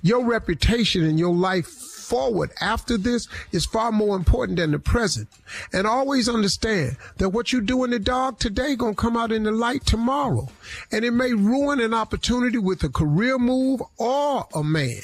[0.01, 5.27] Your reputation and your life forward after this is far more important than the present.
[5.71, 9.43] And always understand that what you do in the dark today gonna come out in
[9.43, 10.47] the light tomorrow.
[10.91, 15.01] And it may ruin an opportunity with a career move or a man.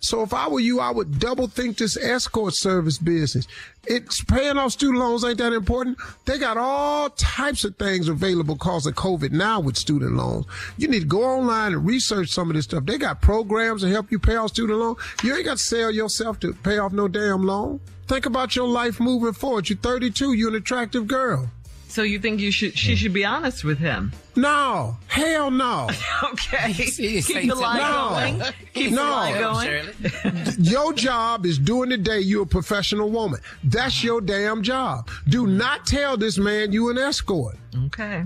[0.00, 3.46] So if I were you, I would double think this escort service business.
[3.86, 5.98] It's paying off student loans ain't that important.
[6.26, 10.46] They got all types of things available because of COVID now with student loans.
[10.76, 12.84] You need to go online and research some of this stuff.
[12.84, 14.96] They got programs to help you pay off student loan.
[15.22, 17.80] You ain't got to sell yourself to pay off no damn loan.
[18.06, 19.68] Think about your life moving forward.
[19.68, 20.32] You're 32.
[20.32, 21.50] You're an attractive girl.
[21.98, 22.78] So you think you should?
[22.78, 22.96] She hmm.
[22.96, 24.12] should be honest with him.
[24.36, 25.90] No, hell no.
[26.32, 26.72] okay.
[26.72, 28.36] See, Keep the lie No.
[28.38, 28.54] going.
[28.72, 29.04] Keep No.
[29.04, 30.54] the lie going.
[30.60, 33.40] your job is doing the day you're a professional woman.
[33.64, 34.06] That's ah.
[34.06, 35.10] your damn job.
[35.28, 35.58] Do hmm.
[35.58, 37.56] not tell this man you an escort.
[37.86, 38.24] Okay.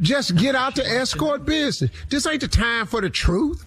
[0.00, 1.90] Just get out the escort business.
[2.08, 3.62] This ain't the time for the truth.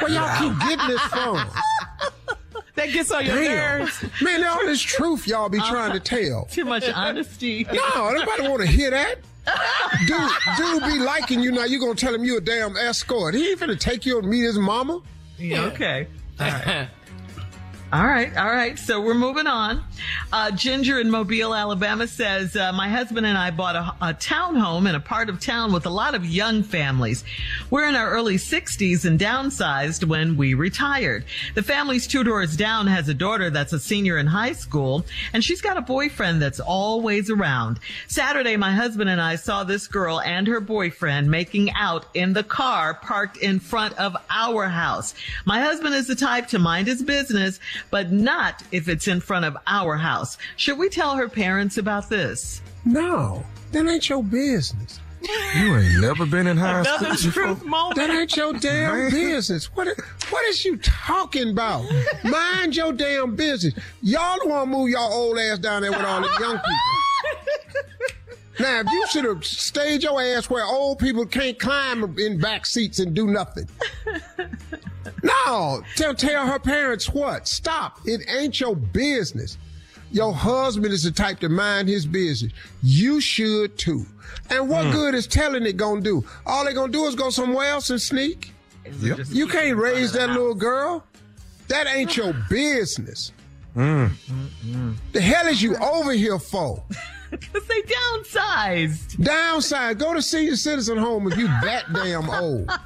[0.00, 1.46] Where y'all keep getting this from?
[2.78, 3.80] That gets on your Damn.
[3.80, 4.04] nerves.
[4.22, 6.44] Man, all this truth y'all be trying to tell.
[6.44, 7.66] Too much honesty.
[7.72, 9.16] No, nobody want to hear that.
[10.06, 11.64] Dude, dude be liking you now.
[11.64, 13.34] You gonna tell him you a damn escort.
[13.34, 15.02] He ain't finna take you and meet his mama.
[15.38, 16.06] Yeah, okay.
[16.38, 16.88] All right.
[17.90, 18.78] All right, all right.
[18.78, 19.82] So we're moving on.
[20.30, 24.86] Uh, Ginger in Mobile, Alabama says, uh, My husband and I bought a, a townhome
[24.86, 27.24] in a part of town with a lot of young families.
[27.70, 31.24] We're in our early 60s and downsized when we retired.
[31.54, 35.42] The family's two doors down has a daughter that's a senior in high school, and
[35.42, 37.80] she's got a boyfriend that's always around.
[38.06, 42.44] Saturday, my husband and I saw this girl and her boyfriend making out in the
[42.44, 45.14] car parked in front of our house.
[45.46, 47.58] My husband is the type to mind his business,
[47.90, 50.38] but not if it's in front of our house.
[50.56, 52.60] Should we tell her parents about this?
[52.84, 55.00] No, that ain't your business.
[55.20, 57.96] You ain't never been in high Another school truth moment.
[57.96, 59.10] That ain't your damn Man.
[59.10, 59.66] business.
[59.74, 59.88] What
[60.30, 61.84] what is you talking about?
[62.22, 63.74] Mind your damn business.
[64.00, 68.08] Y'all the one move y'all old ass down there with all the young people.
[68.60, 72.66] Now, if you should have stayed your ass where old people can't climb in back
[72.66, 73.68] seats and do nothing.
[75.22, 77.48] No, tell tell her parents what?
[77.48, 78.00] Stop.
[78.04, 79.56] It ain't your business.
[80.10, 82.52] Your husband is the type to mind his business.
[82.82, 84.06] You should too.
[84.50, 86.24] And what good is telling it gonna do?
[86.46, 88.52] All they gonna do is go somewhere else and sneak.
[89.00, 89.20] Yep.
[89.30, 91.04] You can't raise that little girl.
[91.68, 93.32] That ain't your business.
[93.76, 94.10] Mm.
[95.12, 96.82] The hell is you over here for?
[97.30, 99.22] Because they downsized.
[99.22, 102.70] Downside, go to senior citizen home if you that damn old.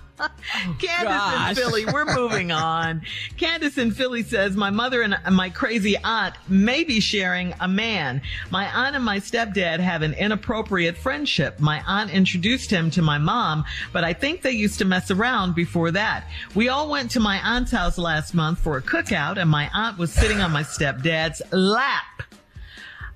[0.79, 1.51] Candace gosh.
[1.51, 3.03] in Philly, we're moving on.
[3.39, 8.23] Candace in Philly says, My mother and my crazy aunt may be sharing a man.
[8.51, 11.59] My aunt and my stepdad have an inappropriate friendship.
[11.59, 15.55] My aunt introduced him to my mom, but I think they used to mess around
[15.55, 16.29] before that.
[16.55, 19.99] We all went to my aunt's house last month for a cookout, and my aunt
[19.99, 22.05] was sitting on my stepdad's lap.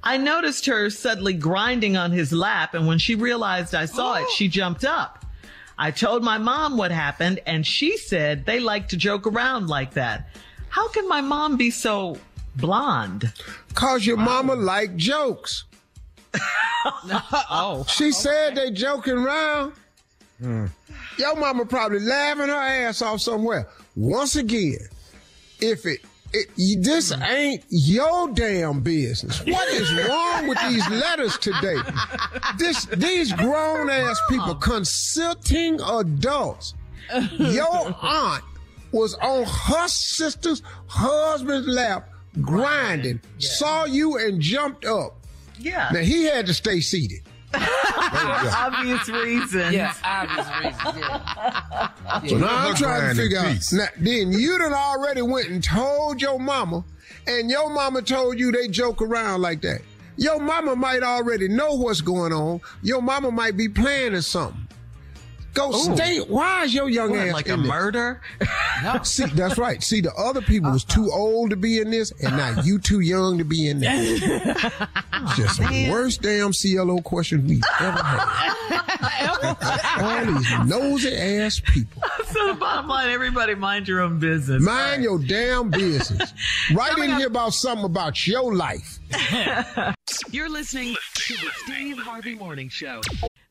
[0.06, 4.30] I noticed her suddenly grinding on his lap, and when she realized I saw it,
[4.30, 4.48] she oh.
[4.48, 5.24] jumped up.
[5.76, 9.94] I told my mom what happened, and she said they like to joke around like
[9.94, 10.28] that.
[10.68, 12.18] How can my mom be so
[12.54, 13.32] blonde?
[13.74, 15.64] Cause your mama like jokes.
[17.50, 17.84] oh.
[17.88, 19.72] She said they joking around.
[20.40, 20.66] Hmm.
[21.18, 23.66] Your mama probably laughing her ass off somewhere.
[23.96, 24.86] Once again,
[25.60, 26.00] if it,
[26.32, 29.44] it this ain't your damn business.
[29.44, 31.76] What is wrong with these letters today?
[32.58, 36.74] This these grown ass people consulting adults.
[37.38, 38.44] Your aunt
[38.92, 42.10] was on her sister's husband's lap
[42.40, 45.18] grinding, saw you and jumped up.
[45.58, 45.88] Yeah.
[45.92, 47.20] Now he had to stay seated.
[48.56, 49.74] obvious reasons.
[49.74, 50.98] Yeah, obvious reasons.
[50.98, 52.22] Yeah.
[52.26, 53.54] So now I'm trying to figure out.
[53.54, 53.72] piece.
[53.72, 56.84] Now, then you done already went and told your mama,
[57.26, 59.80] and your mama told you they joke around like that.
[60.16, 62.60] Your mama might already know what's going on.
[62.82, 64.65] Your mama might be planning something.
[65.56, 65.96] Go Ooh.
[65.96, 66.18] stay.
[66.18, 67.66] Why is your young What, ass like a this?
[67.66, 68.20] murder?
[69.04, 69.82] See, that's right.
[69.82, 71.18] See, the other people was too uh-huh.
[71.18, 74.22] old to be in this, and now you too young to be in this.
[75.18, 78.56] It's just the worst damn CLO question we ever had.
[80.28, 82.02] All these nosy ass people.
[82.26, 84.62] so the bottom line, everybody mind your own business.
[84.62, 86.32] Mind your damn business.
[86.74, 88.98] Write in here about something about your life.
[90.30, 93.00] You're listening to the Steve Harvey Morning Show.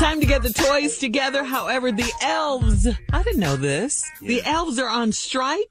[0.00, 1.44] Time to get the toys together.
[1.44, 4.02] However, the elves, I didn't know this.
[4.22, 5.66] The elves are on strike.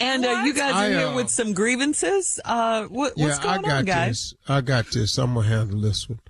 [0.00, 2.38] And uh, you guys are I, here uh, with some grievances.
[2.44, 4.08] Uh, what, what's yeah, going I got on, guys?
[4.08, 4.34] this.
[4.48, 5.18] I got this.
[5.18, 6.20] I'm gonna handle this one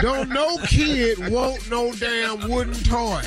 [0.00, 3.22] Don't no kid want no damn wooden toy.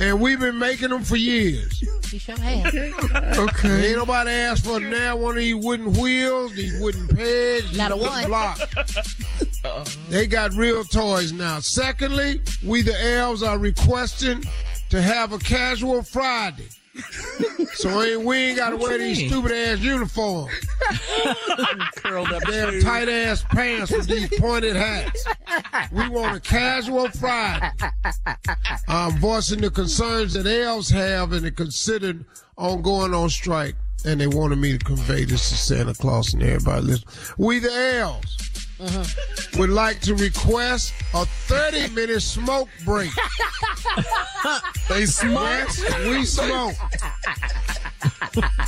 [0.00, 1.82] And we've been making them for years.
[2.12, 2.74] You sure have.
[3.38, 3.88] Okay.
[3.88, 7.92] Ain't nobody asked for now one of these wooden wheels, these wooden pegs, these Not
[7.92, 8.26] a wooden one.
[8.26, 8.60] blocks.
[9.64, 9.84] Uh-uh.
[10.10, 11.60] They got real toys now.
[11.60, 14.44] Secondly, we the elves are requesting
[14.90, 16.68] to have a casual Friday.
[17.74, 20.52] So ain't, we ain't gotta wear these stupid ass uniforms.
[21.96, 25.24] Curled up Damn tight ass pants with these pointed hats.
[25.92, 27.70] We want a casual Friday.
[28.88, 32.24] I'm voicing the concerns that elves have and they considered
[32.58, 33.76] on going on strike.
[34.04, 37.08] And they wanted me to convey this to Santa Claus and everybody listen.
[37.38, 38.36] We the elves
[38.82, 39.60] Mm-hmm.
[39.60, 43.10] would like to request a 30 minute smoke break.
[44.88, 45.36] They smoke.
[45.38, 46.74] Yes, we smoke.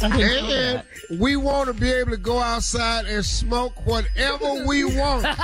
[0.02, 0.82] and
[1.18, 5.26] we want to be able to go outside and smoke whatever we want.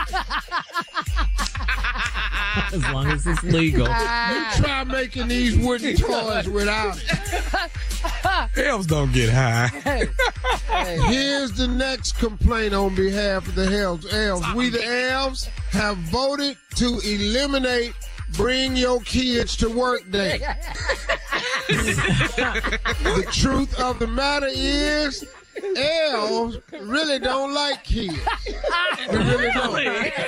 [2.73, 3.87] As long as it's legal.
[3.87, 7.71] You try making these wooden toys without it.
[8.57, 9.69] Elves don't get high.
[11.09, 14.13] Here's the next complaint on behalf of the elves.
[14.13, 14.47] elves.
[14.55, 17.95] We, the elves, have voted to eliminate
[18.33, 20.39] Bring Your Kids to Work Day.
[21.69, 25.25] the truth of the matter is,
[25.77, 28.19] elves really don't like kids.
[29.11, 30.25] We really don't.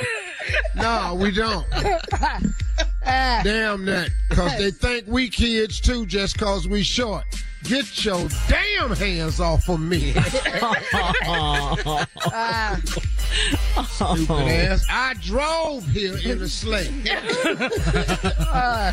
[0.77, 1.67] No, we don't.
[3.05, 4.11] Damn that.
[4.29, 7.25] Because they think we kids too just because we short.
[7.65, 10.13] Get your damn hands off of me.
[13.85, 14.85] Stupid ass.
[14.91, 16.91] I drove here in a sleigh.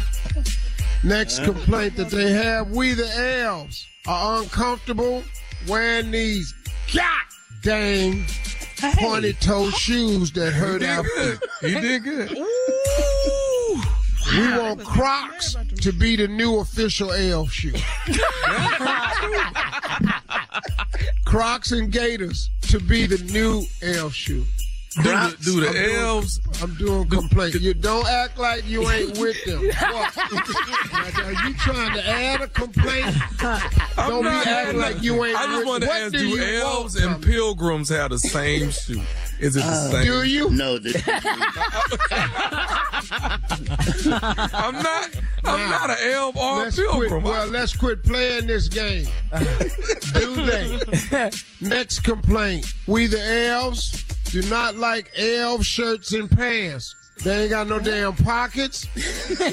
[1.03, 3.09] Next complaint that they have, we the
[3.41, 5.23] elves are uncomfortable
[5.67, 6.53] wearing these
[6.93, 7.21] god
[7.63, 8.25] dang
[8.97, 11.39] pointy toe shoes that hurt our feet.
[11.63, 12.29] You did good.
[14.31, 17.73] We want Crocs to be the new official elf shoe.
[21.25, 24.45] Crocs and Gators to be the new elf shoe.
[24.95, 26.39] Do the, do the I'm doing- elves?
[26.63, 27.55] I'm doing complaint.
[27.55, 29.63] You don't act like you ain't with them.
[29.63, 30.17] What?
[31.19, 33.15] Are you trying to add a complaint?
[33.97, 36.43] I'm Don't be acting like you ain't I just with- want to ask: do Do
[36.43, 39.01] elves want and pilgrims have the same shoe?
[39.39, 40.03] Is it the Uh, same?
[40.05, 40.49] Do you?
[40.49, 40.91] No, the,
[44.53, 45.09] I'm not.
[45.45, 47.23] I'm not an elf or a Let's quit, pilgrim.
[47.23, 49.07] well, let's quit playing this game.
[50.13, 51.31] do they?
[51.61, 52.73] Next complaint.
[52.87, 56.95] We the elves do not like elf shirts and pants.
[57.23, 58.87] They ain't got no damn pockets,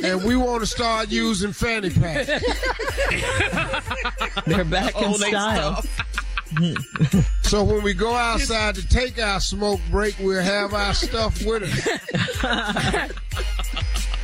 [0.04, 2.26] and we want to start using fanny packs.
[4.46, 5.82] They're back in style.
[7.42, 11.62] So when we go outside to take our smoke break, we'll have our stuff with
[11.62, 13.10] us.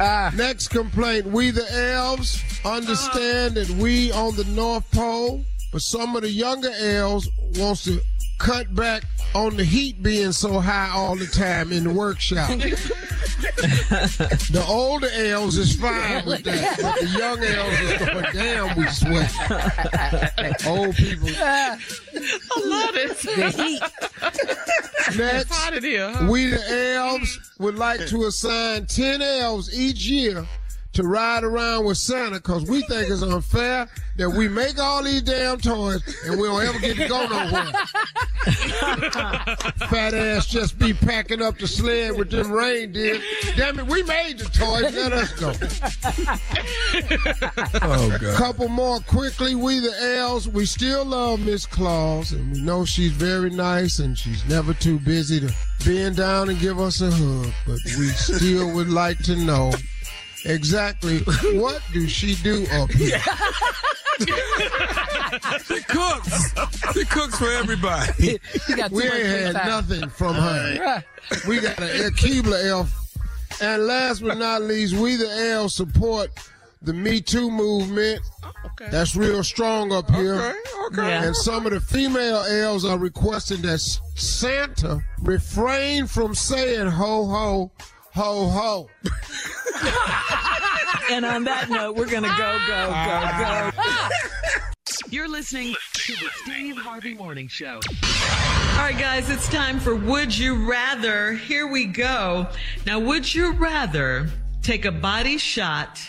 [0.37, 1.27] Next complaint.
[1.27, 6.73] We the elves understand that we on the North Pole, but some of the younger
[6.81, 8.01] elves wants to
[8.39, 9.05] cut back
[9.35, 12.51] on the heat being so high all the time in the workshop.
[13.57, 18.86] the older elves is fine with that, but the young elves is going, damn, we
[18.88, 20.66] sweat.
[20.66, 21.28] Old people.
[21.28, 21.78] I
[22.64, 23.18] love it.
[23.18, 23.82] The heat.
[25.18, 26.28] Next, It's hot in here, huh?
[26.30, 30.46] we the elves would like to assign 10 elves each year
[30.93, 35.22] to ride around with Santa because we think it's unfair that we make all these
[35.22, 37.72] damn toys and we don't ever get to go nowhere.
[39.88, 43.18] Fat ass just be packing up the sled with them reindeer.
[43.57, 44.95] Damn it, we made the toys.
[44.95, 45.53] Let us go.
[47.84, 48.36] Oh, God.
[48.36, 49.55] Couple more quickly.
[49.55, 50.49] We the L's.
[50.49, 54.99] We still love Miss Claus, and we know she's very nice, and she's never too
[54.99, 57.53] busy to bend down and give us a hug.
[57.66, 59.72] But we still would like to know
[60.45, 61.18] exactly
[61.59, 63.20] what do she do up here.
[65.64, 66.55] She cooks.
[66.93, 68.38] She cooks for everybody.
[68.90, 71.03] we ain't had nothing from her.
[71.49, 73.03] We got an Keebler elf.
[73.61, 76.30] And last but not least, we the L support
[76.82, 78.20] the Me Too movement.
[78.64, 78.88] Okay.
[78.90, 80.34] That's real strong up here.
[80.34, 81.09] Okay, okay.
[81.09, 81.24] Yeah.
[81.24, 87.70] And some of the female elves are requesting that Santa refrain from saying ho ho
[88.15, 88.89] ho ho.
[91.11, 94.09] And on that note, we're going to go, go, go, go.
[95.11, 97.81] You're listening to the Steve Harvey Morning Show.
[97.85, 101.33] All right, guys, it's time for Would You Rather.
[101.35, 102.47] Here we go.
[102.87, 104.29] Now, would you rather
[104.63, 106.01] take a body shot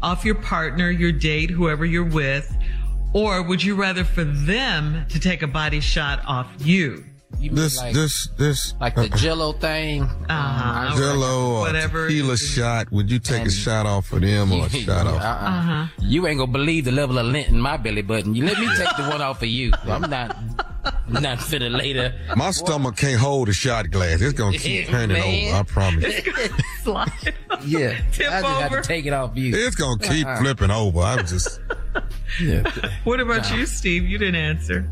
[0.00, 2.54] off your partner, your date, whoever you're with,
[3.14, 7.04] or would you rather for them to take a body shot off you?
[7.40, 8.74] You mean This, like, this, this.
[8.80, 10.02] like the Jello thing?
[10.02, 10.96] Uh-huh.
[10.96, 12.06] Jello or Whatever.
[12.08, 12.90] tequila shot.
[12.92, 15.20] Would you take a shot off for them or a shot off?
[15.20, 15.26] Uh-uh.
[15.48, 15.86] Uh-huh.
[16.00, 18.34] You ain't gonna believe the level of lint in my belly button.
[18.34, 19.72] You let me take the one off of you.
[19.84, 20.36] I'm not
[21.08, 22.14] not finna later.
[22.36, 24.20] My stomach can't hold a shot glass.
[24.20, 25.48] It's gonna keep turning Man.
[25.48, 25.56] over.
[25.58, 26.14] I promise.
[26.82, 27.10] Slide.
[27.64, 29.52] Yeah, Tip I just have to take it off you.
[29.56, 30.40] It's gonna keep Uh-uh.
[30.40, 31.00] flipping over.
[31.00, 31.58] I'm just.
[32.40, 32.70] Yeah.
[33.04, 34.04] What about you, Steve?
[34.04, 34.86] You didn't answer.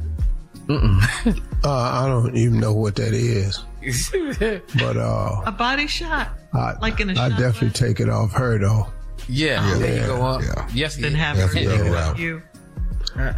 [1.64, 1.70] Uh,
[2.02, 3.64] I don't even know what that is.
[4.78, 6.28] But uh, A body shot.
[6.52, 8.86] I, Like in a I shot I definitely take it off her though.
[9.28, 10.42] yeah, there you Yeah, go up.
[10.42, 10.68] yeah.
[10.74, 11.18] Yes, Then yeah.
[11.18, 12.42] have her That's take it off you.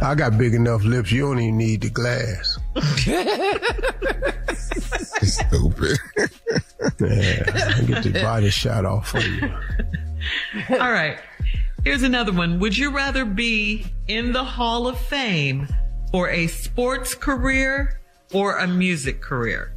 [0.01, 1.11] I got big enough lips.
[1.11, 2.57] You don't even need the glass.
[5.21, 5.97] Stupid.
[6.99, 7.43] Yeah,
[7.77, 9.51] I get the body shot off for you.
[10.71, 11.19] All right.
[11.83, 12.59] Here's another one.
[12.59, 15.67] Would you rather be in the Hall of Fame
[16.11, 17.99] for a sports career
[18.33, 19.73] or a music career?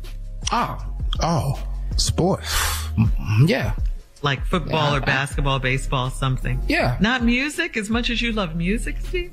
[0.52, 0.78] Oh,
[1.22, 1.62] Oh,
[1.96, 2.48] sports.
[2.96, 3.74] Mm-hmm, yeah,
[4.22, 6.60] Like football Yeah, or I- basketball, baseball, something.
[6.68, 6.96] yeah.
[7.00, 9.32] Not music as much as you love music, Steve?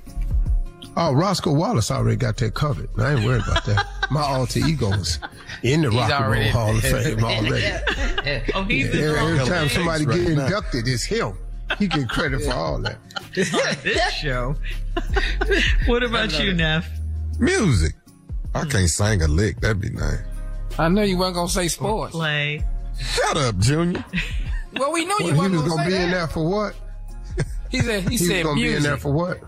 [0.99, 2.89] Oh, Roscoe Wallace already got that covered.
[2.97, 3.85] I ain't worried about that.
[4.11, 5.19] My alter ego is
[5.61, 8.43] in the He's Rock and Roll Hall of Fame already.
[8.55, 10.45] Oh, he's in the Every, every time somebody right get now.
[10.45, 11.37] inducted, it's him.
[11.79, 12.95] He get credit for all that.
[12.95, 14.55] on this show.
[15.85, 16.89] what about you, Neff?
[17.39, 17.93] Music.
[18.55, 19.59] I can't sing a lick.
[19.59, 20.19] That'd be nice.
[20.79, 22.13] I know you weren't gonna say sports.
[22.13, 22.63] Play.
[22.99, 24.03] Shut up, Junior.
[24.73, 26.47] Well, we know Well, you he weren't was gonna, gonna say be in there for
[26.47, 26.75] what?
[27.71, 28.07] He said.
[28.09, 28.27] He, said.
[28.27, 29.39] He was gonna be in there for what?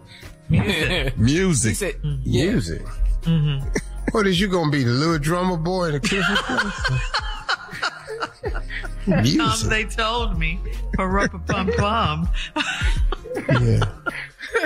[0.49, 1.70] he Music.
[1.70, 2.45] He said, yeah.
[2.51, 2.82] Music.
[3.24, 3.67] Mm-hmm.
[4.11, 4.84] What is you gonna be?
[4.84, 6.97] The little drummer boy in the Christmas play?
[9.07, 9.69] Music.
[9.69, 10.59] they told me.
[10.95, 12.29] Pum pum.
[13.35, 13.83] Yeah.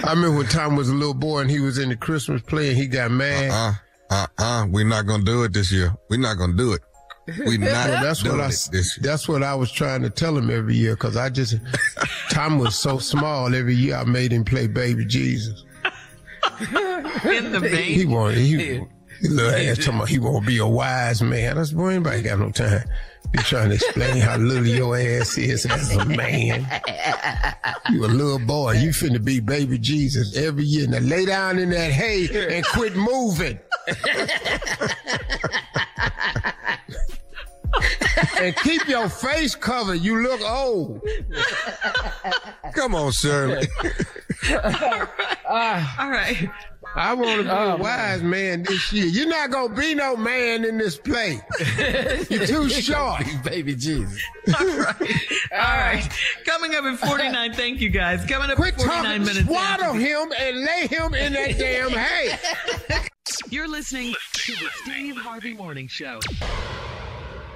[0.06, 2.70] I remember when Tom was a little boy and he was in the Christmas play
[2.70, 3.52] and he got mad.
[3.52, 3.74] Uh,
[4.10, 4.66] uh, uh.
[4.70, 5.94] We're not gonna do it this year.
[6.10, 6.82] We're not gonna do it.
[7.46, 7.70] We not.
[7.90, 8.48] Well, that's what I.
[8.48, 8.98] this.
[9.02, 11.56] That's what I was trying to tell him every year because I just
[12.30, 13.54] Tom was so small.
[13.54, 15.64] Every year I made him play Baby Jesus.
[16.60, 18.12] In the He vein.
[18.12, 18.58] wanted he,
[19.22, 21.56] he little ass talking about he want to be a wise man.
[21.56, 22.84] That's boy anybody got no time.
[23.34, 26.68] Be trying to explain how little your ass is as a man.
[27.90, 28.74] You a little boy.
[28.74, 30.88] You finna be baby Jesus every year.
[30.88, 33.58] Now lay down in that hay and quit moving.
[38.40, 39.96] and keep your face covered.
[39.96, 41.02] You look old.
[42.76, 43.68] Come on, Shirley.
[45.50, 46.50] All right.
[46.96, 49.06] I want to be a oh, wise man this year.
[49.06, 51.42] You're not gonna be no man in this play.
[52.30, 53.24] You're too short.
[53.44, 54.22] Baby Jesus.
[54.60, 54.96] All right.
[55.52, 56.08] All right.
[56.46, 57.54] Coming up at 49.
[57.54, 58.24] Thank you, guys.
[58.26, 59.22] Coming up Quit at 49 talking.
[59.26, 59.46] minutes.
[59.48, 62.38] Swaddle after- him and lay him in that damn hay.
[63.50, 66.20] You're listening to the Steve Harvey Morning Show.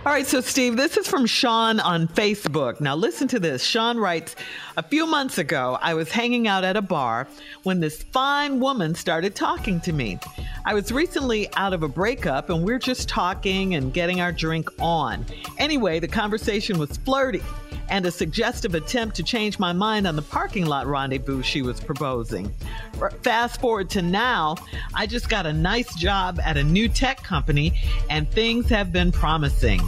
[0.07, 2.79] All right, so Steve, this is from Sean on Facebook.
[2.79, 3.61] Now, listen to this.
[3.61, 4.37] Sean writes
[4.77, 7.27] A few months ago, I was hanging out at a bar
[7.63, 10.17] when this fine woman started talking to me.
[10.63, 14.69] I was recently out of a breakup and we're just talking and getting our drink
[14.79, 15.25] on.
[15.57, 17.43] Anyway, the conversation was flirty
[17.89, 21.79] and a suggestive attempt to change my mind on the parking lot rendezvous she was
[21.79, 22.53] proposing.
[23.23, 24.55] Fast forward to now,
[24.93, 27.79] I just got a nice job at a new tech company
[28.09, 29.81] and things have been promising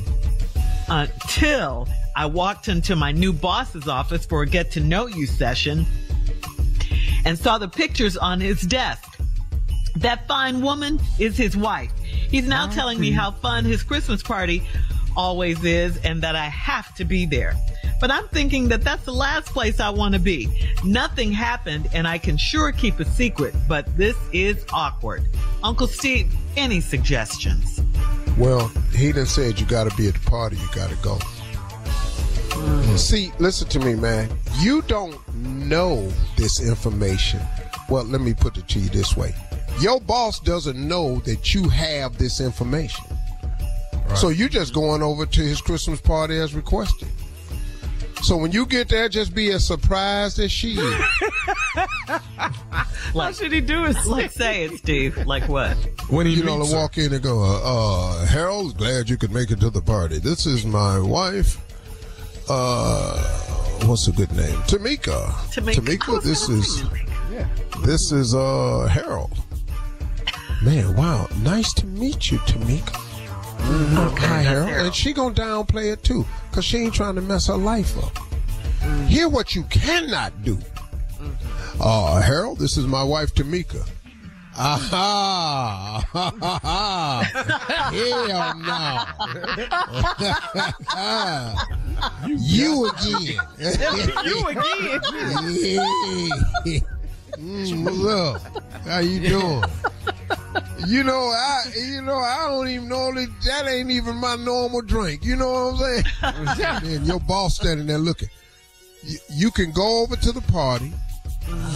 [0.88, 5.86] until I walked into my new boss's office for a get to know you session
[7.26, 9.18] and saw the pictures on his desk.
[9.96, 11.92] That fine woman is his wife.
[12.02, 14.64] He's now telling me how fun his Christmas party
[15.16, 17.56] always is and that I have to be there.
[18.00, 20.68] But I'm thinking that that's the last place I want to be.
[20.86, 25.28] Nothing happened and I can sure keep a secret, but this is awkward.
[25.64, 27.82] Uncle Steve, any suggestions?
[28.38, 30.58] Well, he done said you got to be at the party.
[30.58, 31.16] You got to go.
[32.50, 32.98] Mm.
[32.98, 34.30] See, listen to me, man.
[34.60, 37.40] You don't know this information.
[37.90, 39.34] Well, let me put it to you this way.
[39.80, 43.06] Your boss doesn't know that you have this information.
[44.16, 47.08] So you're just going over to his Christmas party as requested.
[48.22, 51.04] So when you get there, just be as surprised as she is.
[53.14, 53.96] How should he do it?
[54.06, 55.26] Like say it, Steve.
[55.26, 55.76] Like what?
[56.10, 59.32] When he you know, to walk in and go, uh, uh, Harold, glad you could
[59.32, 60.20] make it to the party.
[60.20, 61.58] This is my wife.
[62.50, 63.22] Uh,
[63.86, 64.58] what's a good name?
[64.64, 65.28] Tamika.
[65.54, 66.22] Tamika.
[66.22, 66.84] this is
[67.86, 69.38] this is uh Harold.
[70.62, 73.09] Man, wow, nice to meet you, Tamika.
[73.60, 74.70] Okay, Harold.
[74.70, 74.86] Harold.
[74.88, 78.18] And she gonna downplay it too, cause she ain't trying to mess her life up.
[79.08, 80.58] Hear what you cannot do.
[81.80, 83.88] Uh, Harold, this is my wife, Tamika.
[84.58, 86.04] Aha!
[86.12, 87.24] Ha, ha, ha.
[87.94, 88.28] Hell
[92.28, 92.28] no!
[92.38, 93.38] you again.
[94.26, 95.00] You again.
[97.40, 98.04] Mm, what's
[98.46, 98.64] up?
[98.86, 99.64] How you doing?
[100.88, 104.82] You know, I you know I don't even know that that ain't even my normal
[104.82, 105.24] drink.
[105.24, 105.82] You know what
[106.24, 106.96] I'm saying?
[106.98, 108.30] and your boss standing there looking.
[109.04, 110.92] You, you can go over to the party.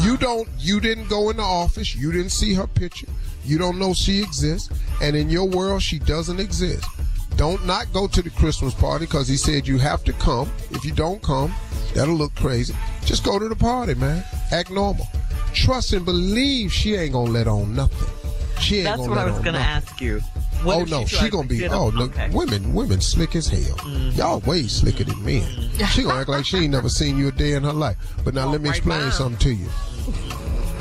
[0.01, 0.47] You don't.
[0.57, 1.95] You didn't go in the office.
[1.95, 3.07] You didn't see her picture.
[3.43, 4.69] You don't know she exists.
[5.01, 6.87] And in your world, she doesn't exist.
[7.35, 10.51] Don't not go to the Christmas party because he said you have to come.
[10.71, 11.53] If you don't come,
[11.93, 12.75] that'll look crazy.
[13.05, 14.23] Just go to the party, man.
[14.51, 15.07] Act normal.
[15.53, 18.22] Trust and believe she ain't gonna let on nothing.
[18.63, 19.65] She ain't That's gonna what let I was going to nothing.
[19.89, 20.19] ask you.
[20.63, 21.67] What oh no, she tried gonna be.
[21.67, 22.29] Oh look, Okay.
[22.29, 23.77] women, women slick as hell.
[24.13, 25.43] Y'all way slicker than men.
[25.91, 27.97] She gonna act like she ain't never seen you a day in her life.
[28.23, 29.67] But now let me explain something to you.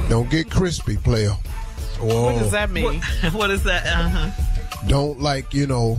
[0.09, 1.31] Don't get crispy, player.
[2.01, 2.25] Whoa.
[2.33, 3.01] What does that mean?
[3.01, 3.87] What, what is that?
[3.87, 4.87] Uh huh.
[4.89, 5.99] Don't like you know.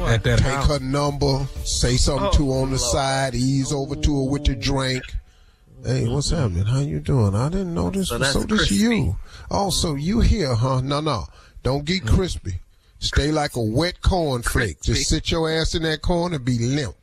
[0.00, 0.68] At that take house.
[0.68, 4.44] her number, say something Oh, to her on the side, ease over to her with
[4.44, 5.02] the drink.
[5.84, 6.64] Hey, what's happening?
[6.66, 7.34] How you doing?
[7.34, 8.08] I didn't know this.
[8.08, 9.16] So was so this you.
[9.50, 10.80] Oh, so you here, huh?
[10.80, 11.24] No, no.
[11.62, 12.60] Don't get crispy.
[13.00, 14.82] Stay like a wet cornflake.
[14.82, 16.96] Just sit your ass in that corner and be limp.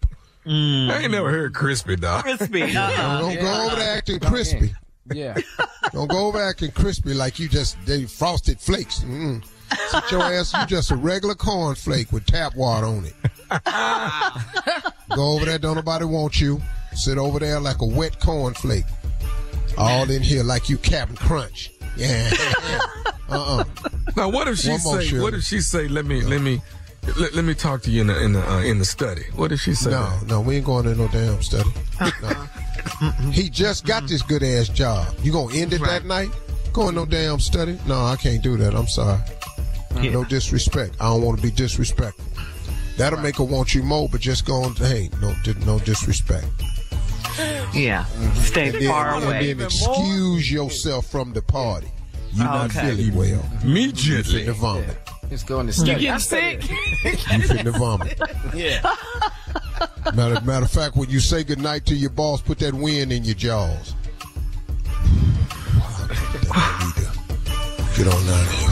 [0.45, 2.23] I ain't never heard crispy, dog.
[2.23, 2.59] Crispy.
[2.73, 3.21] Don't, Uh-uh.
[3.21, 4.73] don't go over there acting crispy.
[5.11, 5.35] Yeah.
[5.91, 8.99] Don't go over acting crispy like you just they frosted flakes.
[8.99, 9.43] Mm.
[9.89, 10.53] Sit your ass.
[10.53, 13.15] You just a regular cornflake with tap water on it.
[15.15, 15.57] go over there.
[15.57, 16.61] Don't nobody want you.
[16.93, 18.85] Sit over there like a wet cornflake.
[19.77, 21.71] All in here like you Captain Crunch.
[21.95, 22.29] Yeah.
[23.29, 23.63] uh uh
[24.15, 25.05] Now, what if she One say?
[25.05, 25.23] Shirley.
[25.23, 25.87] What if she say?
[25.87, 26.61] Let me, let me,
[27.17, 29.23] let, let me talk to you in the in the uh, in the study.
[29.35, 29.91] What if she say?
[29.91, 30.27] No, that?
[30.27, 31.69] no, we ain't going to no damn study.
[32.21, 33.29] No.
[33.31, 35.13] he just got this good ass job.
[35.21, 36.29] You gonna end it that night?
[36.73, 37.79] Going no damn study?
[37.87, 38.75] No, I can't do that.
[38.75, 39.19] I'm sorry.
[39.95, 40.95] No disrespect.
[40.99, 42.25] I don't want to be disrespectful.
[42.97, 44.65] That'll make her want you more, but just going.
[44.65, 44.75] on.
[44.75, 45.33] Hey, no,
[45.65, 46.45] no disrespect.
[47.73, 48.03] Yeah.
[48.05, 48.39] Mm-hmm.
[48.41, 51.87] Stay And then, far and then excuse yourself from the party.
[52.33, 52.95] You're oh, not Okay.
[52.95, 53.49] feeling well.
[53.63, 54.43] Immediately.
[54.43, 54.97] You finna vomit.
[55.31, 55.99] It's going to sick.
[55.99, 56.57] You study.
[56.57, 56.69] getting sick?
[57.03, 57.09] You
[57.47, 58.19] finna vomit.
[58.55, 58.81] Yeah.
[60.15, 63.23] Matter, matter of fact, when you say goodnight to your boss, put that wind in
[63.25, 63.93] your jaws.
[66.51, 67.09] I need to
[67.97, 68.69] Get on down here.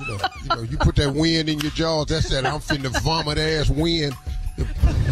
[0.00, 2.06] you, know, you know, you put that wind in your jaws.
[2.06, 4.14] That's that I'm finna vomit ass wind.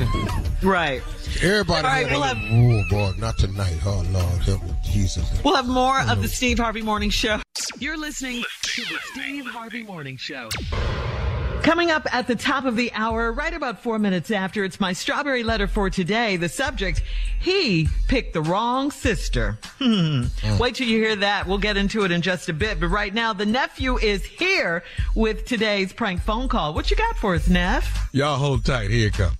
[0.63, 1.03] Right.
[1.43, 3.79] Everybody All right, we'll have- oh boy, not tonight.
[3.87, 5.27] Oh Lord, help me, Jesus.
[5.43, 7.41] We'll have more of the Steve Harvey Morning Show.
[7.79, 10.51] You're listening to the Steve Harvey Morning Show.
[11.63, 14.93] Coming up at the top of the hour, right about four minutes after, it's my
[14.93, 16.37] strawberry letter for today.
[16.37, 17.03] The subject,
[17.39, 19.59] he picked the wrong sister.
[19.79, 20.25] Hmm.
[20.59, 21.47] Wait till you hear that.
[21.47, 22.81] We'll get into it in just a bit.
[22.81, 24.83] But right now, the nephew is here
[25.15, 26.75] with today's prank phone call.
[26.75, 28.09] What you got for us, Neff?
[28.13, 28.91] Y'all hold tight.
[28.91, 29.37] Here it comes.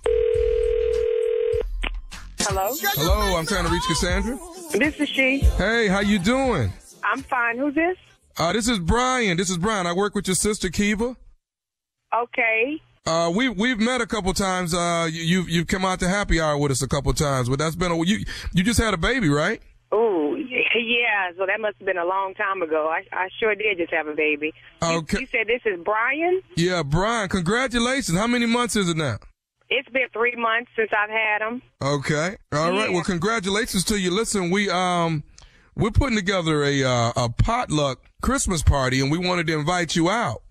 [2.43, 2.69] Hello?
[2.95, 4.37] Hello, I'm trying to reach Cassandra.
[4.73, 5.39] This is she.
[5.57, 6.71] Hey, how you doing?
[7.03, 7.57] I'm fine.
[7.57, 7.97] Who's this?
[8.37, 9.37] Uh, this is Brian.
[9.37, 9.85] This is Brian.
[9.87, 11.15] I work with your sister Kiva.
[12.15, 12.81] Okay.
[13.05, 14.73] Uh, we we've met a couple times.
[14.73, 17.59] Uh, you, you've you've come out to happy hour with us a couple times, but
[17.59, 19.61] that's been a you you just had a baby, right?
[19.91, 21.31] Oh, yeah.
[21.37, 22.89] So that must have been a long time ago.
[22.89, 24.53] I, I sure did just have a baby.
[24.81, 25.19] You- Okay.
[25.21, 26.41] You, said this is Brian?
[26.55, 27.27] Yeah, Brian.
[27.29, 28.17] Congratulations.
[28.17, 29.17] How many months is it now?
[29.73, 31.61] It's been three months since I've had them.
[31.81, 32.35] Okay.
[32.51, 32.89] All right.
[32.89, 32.95] Yeah.
[32.95, 34.11] Well, congratulations to you.
[34.11, 35.23] Listen, we um
[35.75, 40.09] we're putting together a uh, a potluck Christmas party, and we wanted to invite you
[40.09, 40.43] out.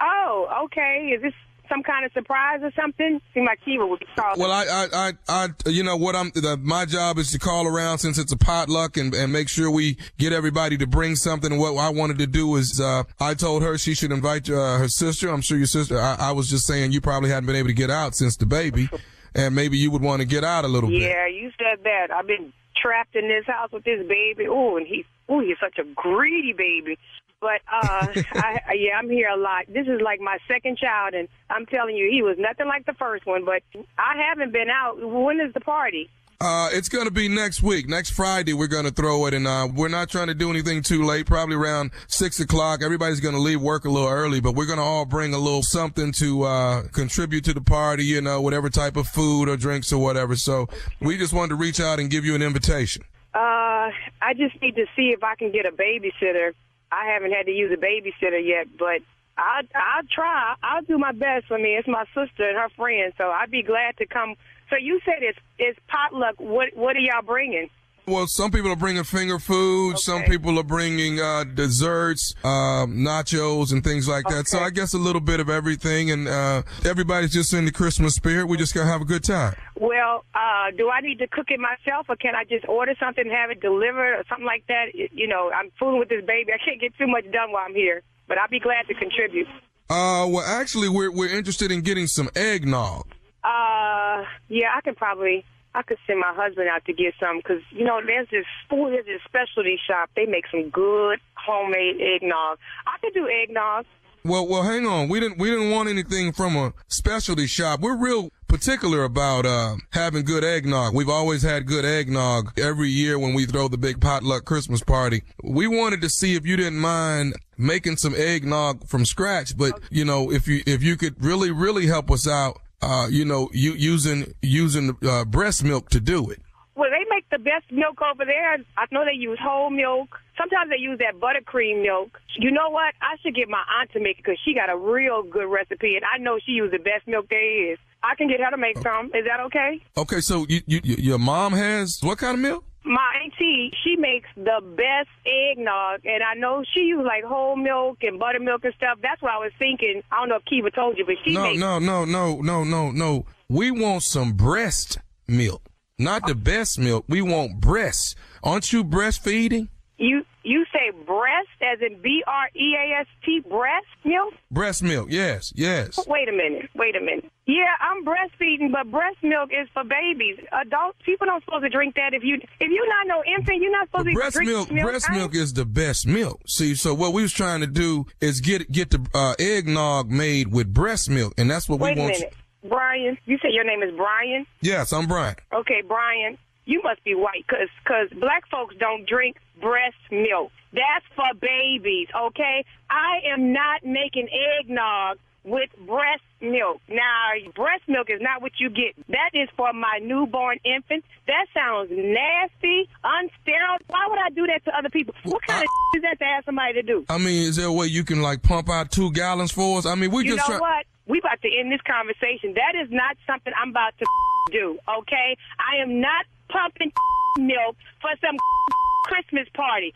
[0.00, 1.10] Oh, okay.
[1.16, 1.32] Is this
[1.68, 3.20] some kind of surprise or something?
[3.34, 4.40] Seems like Kiva would be calling.
[4.40, 7.66] Well, I, I, I, I, you know what I'm, the, my job is to call
[7.66, 11.58] around since it's a potluck and, and make sure we get everybody to bring something.
[11.58, 14.88] What I wanted to do is, uh, I told her she should invite, uh, her
[14.88, 15.28] sister.
[15.28, 17.74] I'm sure your sister, I, I was just saying you probably hadn't been able to
[17.74, 18.88] get out since the baby
[19.34, 21.02] and maybe you would want to get out a little bit.
[21.02, 22.10] Yeah, you said that.
[22.10, 24.46] I've been trapped in this house with this baby.
[24.48, 26.98] Oh, and he's oh, he's such a greedy baby.
[27.40, 29.66] But uh, I, yeah, I'm here a lot.
[29.68, 32.94] This is like my second child, and I'm telling you, he was nothing like the
[32.94, 33.44] first one.
[33.44, 33.62] But
[33.98, 34.96] I haven't been out.
[35.00, 36.10] When is the party?
[36.38, 37.88] Uh, it's gonna be next week.
[37.88, 41.04] Next Friday, we're gonna throw it, and uh, we're not trying to do anything too
[41.04, 41.24] late.
[41.24, 42.82] Probably around six o'clock.
[42.82, 46.12] Everybody's gonna leave work a little early, but we're gonna all bring a little something
[46.12, 48.04] to uh, contribute to the party.
[48.04, 50.36] You know, whatever type of food or drinks or whatever.
[50.36, 50.68] So
[51.00, 53.02] we just wanted to reach out and give you an invitation.
[53.34, 56.52] Uh, I just need to see if I can get a babysitter.
[56.92, 59.02] I haven't had to use a babysitter yet, but
[59.38, 60.54] I'll I'll try.
[60.62, 61.46] I'll do my best.
[61.50, 64.34] I mean, it's my sister and her friend, so I'd be glad to come.
[64.70, 66.36] So you said it's it's potluck.
[66.38, 67.68] What what are y'all bringing?
[68.08, 69.98] Well, some people are bringing finger food.
[69.98, 74.46] Some people are bringing uh, desserts, uh, nachos, and things like that.
[74.46, 78.14] So I guess a little bit of everything, and uh, everybody's just in the Christmas
[78.14, 78.46] spirit.
[78.46, 79.56] We're just gonna have a good time.
[79.74, 83.26] Well, uh, do I need to cook it myself, or can I just order something
[83.26, 84.94] and have it delivered, or something like that?
[84.94, 86.52] You know, I'm fooling with this baby.
[86.52, 89.48] I can't get too much done while I'm here, but I'll be glad to contribute.
[89.90, 93.04] Uh, well, actually, we're we're interested in getting some eggnog.
[93.42, 95.44] Uh, yeah, I could probably.
[95.76, 98.92] I could send my husband out to get some because you know there's this food,
[98.92, 100.08] there's this specialty shop.
[100.16, 102.58] They make some good homemade eggnog.
[102.86, 103.84] I could do eggnog.
[104.24, 105.08] Well, well, hang on.
[105.10, 107.80] We didn't we didn't want anything from a specialty shop.
[107.80, 110.94] We're real particular about uh, having good eggnog.
[110.94, 115.24] We've always had good eggnog every year when we throw the big potluck Christmas party.
[115.44, 120.06] We wanted to see if you didn't mind making some eggnog from scratch, but you
[120.06, 123.72] know, if you if you could really really help us out, uh, you know, you
[123.72, 126.40] using using uh, breast milk to do it.
[126.74, 128.52] Well, they make the best milk over there.
[128.76, 130.08] I know they use whole milk.
[130.36, 132.20] Sometimes they use that buttercream milk.
[132.38, 132.92] You know what?
[133.00, 135.96] I should get my aunt to make it because she got a real good recipe,
[135.96, 137.78] and I know she uses the best milk there is.
[138.02, 139.06] I can get her to make some.
[139.06, 139.80] Is that okay?
[139.96, 142.64] Okay, so you, you- your mom has what kind of milk?
[142.86, 147.98] My auntie, she makes the best eggnog, and I know she uses like whole milk
[148.02, 148.98] and buttermilk and stuff.
[149.02, 150.02] That's what I was thinking.
[150.12, 151.58] I don't know if Kiva told you, but she no, makes.
[151.58, 153.26] no, no, no, no, no, no.
[153.48, 155.62] We want some breast milk,
[155.98, 157.04] not the best milk.
[157.08, 158.16] We want breast.
[158.44, 159.68] Aren't you breastfeeding?
[159.98, 164.34] You you say breast as in B R E A S T breast milk?
[164.50, 165.98] Breast milk, yes, yes.
[166.06, 166.68] Wait a minute.
[166.74, 167.30] Wait a minute.
[167.46, 170.36] Yeah, I'm breastfeeding, but breast milk is for babies.
[170.52, 172.12] Adults, people don't supposed to drink that.
[172.12, 174.90] If you if you're not no infant, you're not supposed to Breast drink milk, milk.
[174.90, 176.40] breast milk is the best milk.
[176.46, 180.52] See, so what we was trying to do is get get the uh, eggnog made
[180.52, 182.18] with breast milk, and that's what Wait we a want.
[182.18, 182.34] minute,
[182.68, 183.16] Brian.
[183.24, 184.44] You say your name is Brian?
[184.60, 185.36] Yes, I'm Brian.
[185.54, 186.36] Okay, Brian,
[186.66, 190.52] you must be white because cause black folks don't drink breast milk.
[190.72, 192.64] That's for babies, okay?
[192.90, 194.28] I am not making
[194.60, 196.80] eggnog with breast milk.
[196.88, 198.94] Now, breast milk is not what you get.
[199.08, 201.04] That is for my newborn infant.
[201.28, 203.78] That sounds nasty, unsterile.
[203.86, 205.14] Why would I do that to other people?
[205.22, 207.06] What kind of is that to ask somebody to do?
[207.08, 209.86] I mean, is there a way you can like pump out two gallons for us?
[209.86, 210.76] I mean, we you just know try.
[210.78, 210.86] what?
[211.06, 212.54] We about to end this conversation.
[212.54, 214.06] That is not something I'm about to
[214.52, 214.78] do.
[215.02, 215.36] Okay?
[215.58, 216.92] I am not pumping
[217.38, 218.36] milk for some
[219.06, 219.94] Christmas party.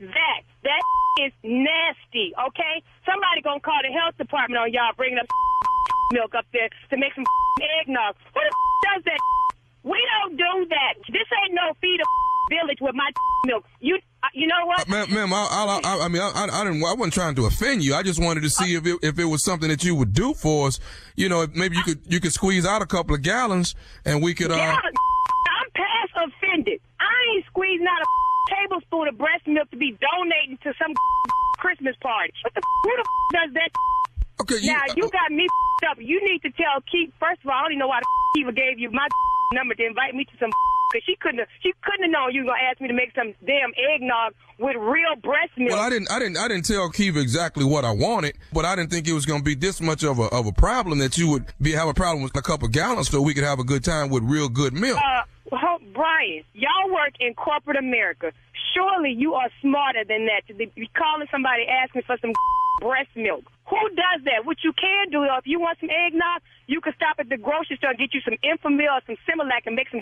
[0.00, 0.82] That that
[1.22, 2.34] is nasty.
[2.34, 2.82] Okay?
[3.06, 5.26] Somebody gonna call the health department on y'all bringing up
[6.12, 7.24] milk up there to make some
[7.80, 8.16] eggnog.
[8.34, 8.52] Who the
[8.92, 9.20] does that?
[9.82, 10.94] We don't do that.
[11.08, 12.06] This ain't no feed a
[12.50, 13.10] village with my
[13.46, 13.64] milk.
[13.80, 13.98] You
[14.34, 14.88] you know what?
[14.88, 17.46] Ma'am, ma'am, I, I, I, I mean, I, I, I didn't, I wasn't trying to
[17.46, 17.94] offend you.
[17.94, 20.32] I just wanted to see if it, if it was something that you would do
[20.34, 20.78] for us.
[21.16, 24.34] You know, maybe you could, you could squeeze out a couple of gallons, and we
[24.34, 24.50] could.
[24.50, 26.80] Uh, Yeah, I'm past offended.
[27.00, 30.92] I ain't squeezing out a tablespoon of breast milk to be donating to some
[31.58, 32.32] Christmas party.
[32.42, 33.70] What the who the does that?
[34.42, 35.46] Okay, now you got me
[35.90, 35.98] up.
[35.98, 37.12] You need to tell Keith.
[37.18, 39.06] First of all, I don't even know why the even gave you my
[39.52, 40.50] number to invite me to some
[40.92, 43.12] because she couldn't have, she couldn't have known you were gonna ask me to make
[43.14, 45.70] some damn eggnog with real breast milk.
[45.70, 48.76] well, I didn't, I didn't, I didn't tell Kiva exactly what I wanted, but I
[48.76, 51.16] didn't think it was going to be this much of a of a problem that
[51.16, 53.64] you would be have a problem with a couple gallons, so we could have a
[53.64, 54.98] good time with real good milk.
[54.98, 55.22] Uh,
[55.92, 58.32] Brian, y'all work in corporate America.
[58.74, 62.32] Surely you are smarter than that to be calling somebody asking for some
[62.80, 63.44] breast milk.
[63.68, 64.44] Who does that?
[64.44, 67.38] What you can do, though, if you want some eggnog, you can stop at the
[67.38, 70.00] grocery store and get you some Enfamil or some Similac and make some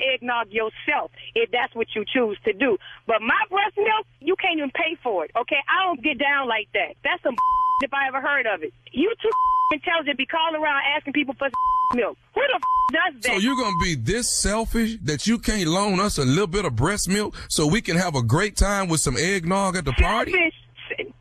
[0.00, 2.78] eggnog yourself if that's what you choose to do.
[3.06, 5.60] But my breast milk, you can't even pay for it, okay?
[5.68, 6.96] I don't get down like that.
[7.04, 7.36] That's some
[7.82, 8.72] if I ever heard of it.
[8.90, 9.30] You too
[9.72, 11.48] intelligent be calling around asking people for
[11.94, 12.16] milk.
[12.34, 12.60] Who the
[12.92, 13.32] does that?
[13.32, 16.76] So you're gonna be this selfish that you can't loan us a little bit of
[16.76, 20.32] breast milk so we can have a great time with some eggnog at the party?
[20.32, 21.14] Selfish,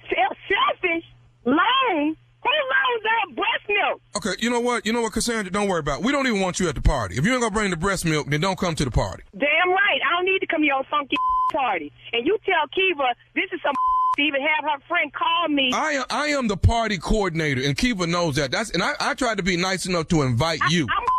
[0.47, 1.03] selfish,
[1.45, 2.17] loan.
[2.43, 4.01] Who loans out breast milk?
[4.17, 4.85] Okay, you know what?
[4.85, 5.51] You know what, Cassandra?
[5.51, 6.05] Don't worry about it.
[6.05, 7.17] We don't even want you at the party.
[7.17, 9.23] If you ain't gonna bring the breast milk, then don't come to the party.
[9.37, 9.99] Damn right.
[10.07, 11.15] I don't need to come to your funky
[11.51, 11.91] party.
[12.13, 13.73] And you tell Kiva this is some
[14.17, 15.71] to even have her friend call me.
[15.73, 18.51] I am, I am the party coordinator, and Kiva knows that.
[18.51, 20.83] That's and I, I tried to be nice enough to invite you.
[20.83, 21.10] I'm.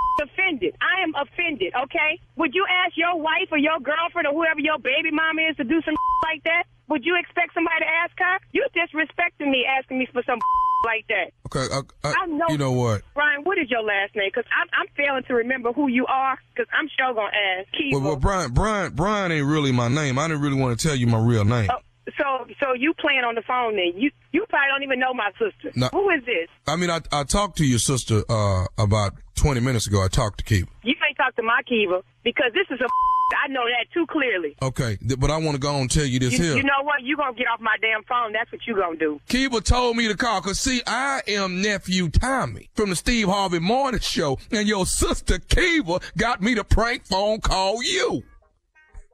[1.02, 2.20] I am offended, okay?
[2.36, 5.64] Would you ask your wife or your girlfriend or whoever your baby mama is to
[5.64, 6.64] do some like that?
[6.88, 8.38] Would you expect somebody to ask her?
[8.52, 10.38] You disrespecting me asking me for some
[10.84, 11.32] like that.
[11.46, 12.46] Okay, uh, uh, I know.
[12.48, 13.02] you know what?
[13.14, 14.30] Brian, what is your last name?
[14.32, 16.38] Because I'm, I'm failing to remember who you are.
[16.54, 17.72] Because I'm sure gonna ask.
[17.72, 17.98] Kiva.
[17.98, 20.18] Well, well, Brian, Brian, Brian ain't really my name.
[20.18, 21.70] I didn't really want to tell you my real name.
[21.72, 21.78] Oh,
[22.18, 23.92] so, so you playing on the phone then?
[23.96, 25.70] You, you probably don't even know my sister.
[25.76, 25.88] No.
[25.92, 26.48] Who is this?
[26.66, 30.02] I mean, I, I talked to your sister uh, about 20 minutes ago.
[30.02, 30.68] I talked to Kiva.
[30.82, 32.86] You ain't talk to my Kiva because this is a.
[33.44, 34.54] I know that too clearly.
[34.60, 36.56] Okay, but I want to go on and tell you this You, here.
[36.56, 37.02] you know what?
[37.02, 38.32] You're gonna get off my damn phone.
[38.34, 39.20] That's what you're gonna do.
[39.26, 43.58] Kiva told me to call because, see, I am nephew Tommy from the Steve Harvey
[43.58, 48.22] Morning Show, and your sister Kiva got me to prank phone call you.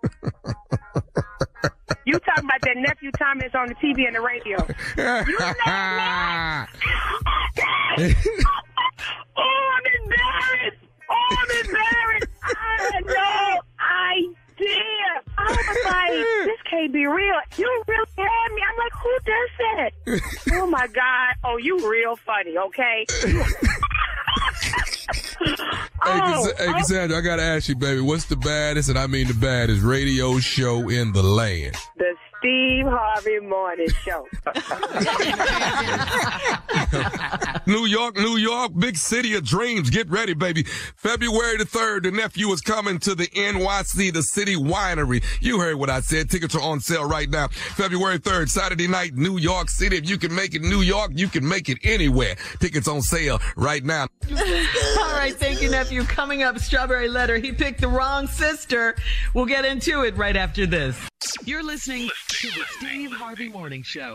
[2.04, 4.58] You talking about that nephew Thomas on the TV and the radio?
[4.96, 5.68] You know what?
[9.36, 10.84] oh, I'm embarrassed.
[11.10, 12.32] Oh, I'm embarrassed.
[12.44, 15.22] I had no idea.
[15.38, 16.12] I was like,
[16.46, 17.40] this can't be real.
[17.56, 18.62] You really had me.
[18.68, 19.90] I'm like, who does that?
[20.52, 21.34] oh my God.
[21.44, 23.06] Oh, you real funny, okay?
[25.40, 25.54] Hey,
[26.04, 29.28] Oh, Cass- hey, Cassandra, I gotta ask you, baby, what's the baddest, and I mean
[29.28, 31.76] the baddest, radio show in the land?
[31.96, 34.24] the Steve Harvey Morning Show.
[37.66, 39.90] New York, New York, big city of dreams.
[39.90, 40.62] Get ready, baby.
[40.96, 45.24] February the 3rd, the nephew is coming to the NYC, the city winery.
[45.42, 46.30] You heard what I said.
[46.30, 47.48] Tickets are on sale right now.
[47.48, 49.96] February 3rd, Saturday night, New York City.
[49.96, 52.36] If you can make it New York, you can make it anywhere.
[52.60, 54.06] Tickets on sale right now.
[54.98, 56.02] All right, thank you, nephew.
[56.04, 57.38] Coming up, Strawberry Letter.
[57.38, 58.94] He picked the wrong sister.
[59.32, 60.98] We'll get into it right after this.
[61.44, 64.14] You're listening to the Steve Harvey Morning Show.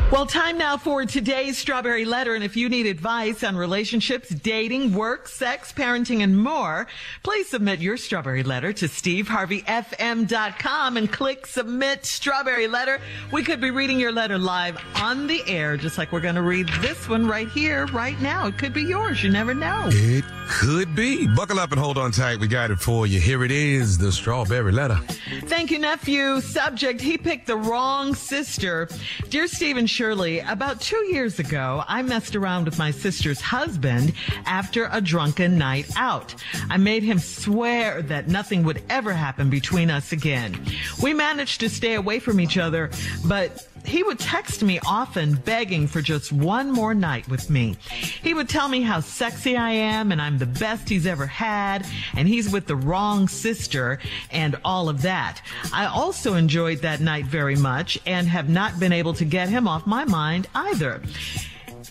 [0.11, 2.35] Well, time now for today's Strawberry Letter.
[2.35, 6.85] And if you need advice on relationships, dating, work, sex, parenting, and more,
[7.23, 12.99] please submit your Strawberry Letter to steveharveyfm.com and click Submit Strawberry Letter.
[13.31, 16.41] We could be reading your letter live on the air, just like we're going to
[16.41, 18.47] read this one right here, right now.
[18.47, 19.23] It could be yours.
[19.23, 19.87] You never know.
[19.91, 21.25] It could be.
[21.27, 22.41] Buckle up and hold on tight.
[22.41, 23.21] We got it for you.
[23.21, 24.99] Here it is, the strawberry letter.
[25.43, 26.41] Thank you, nephew.
[26.41, 28.89] Subject, he picked the wrong sister.
[29.29, 30.39] Dear Steve and Shirley.
[30.39, 34.13] About two years ago, I messed around with my sister's husband
[34.47, 36.33] after a drunken night out.
[36.71, 40.59] I made him swear that nothing would ever happen between us again.
[41.03, 42.89] We managed to stay away from each other,
[43.27, 47.77] but he would text me often begging for just one more night with me.
[48.21, 51.85] He would tell me how sexy I am and I'm the best he's ever had
[52.15, 53.99] and he's with the wrong sister
[54.31, 55.41] and all of that.
[55.73, 59.67] I also enjoyed that night very much and have not been able to get him
[59.67, 61.01] off my mind either.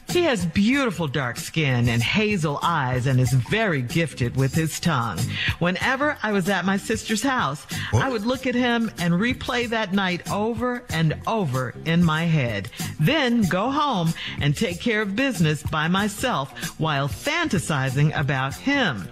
[0.08, 5.18] He has beautiful dark skin and hazel eyes and is very gifted with his tongue.
[5.58, 9.92] Whenever I was at my sister's house, I would look at him and replay that
[9.92, 12.70] night over and over in my head.
[12.98, 19.08] Then go home and take care of business by myself while fantasizing about him.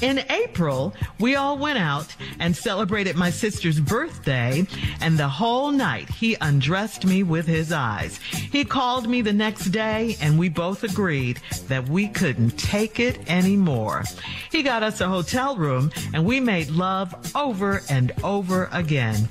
[0.00, 4.64] In April, we all went out and celebrated my sister's birthday,
[5.00, 8.18] and the whole night he undressed me with his eyes.
[8.18, 13.28] He called me the next day, and we both agreed that we couldn't take it
[13.28, 14.04] anymore.
[14.52, 19.28] He got us a hotel room, and we made love over and over again.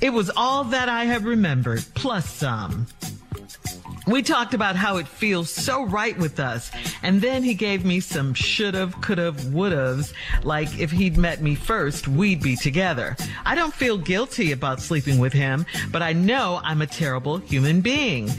[0.00, 2.86] It was all that I have remembered, plus some.
[4.06, 6.70] We talked about how it feels so right with us.
[7.02, 12.08] And then he gave me some should've, could've, would've's, like if he'd met me first,
[12.08, 13.16] we'd be together.
[13.44, 17.80] I don't feel guilty about sleeping with him, but I know I'm a terrible human
[17.80, 18.30] being.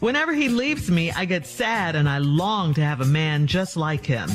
[0.00, 3.76] Whenever he leaves me, I get sad and I long to have a man just
[3.76, 4.30] like him.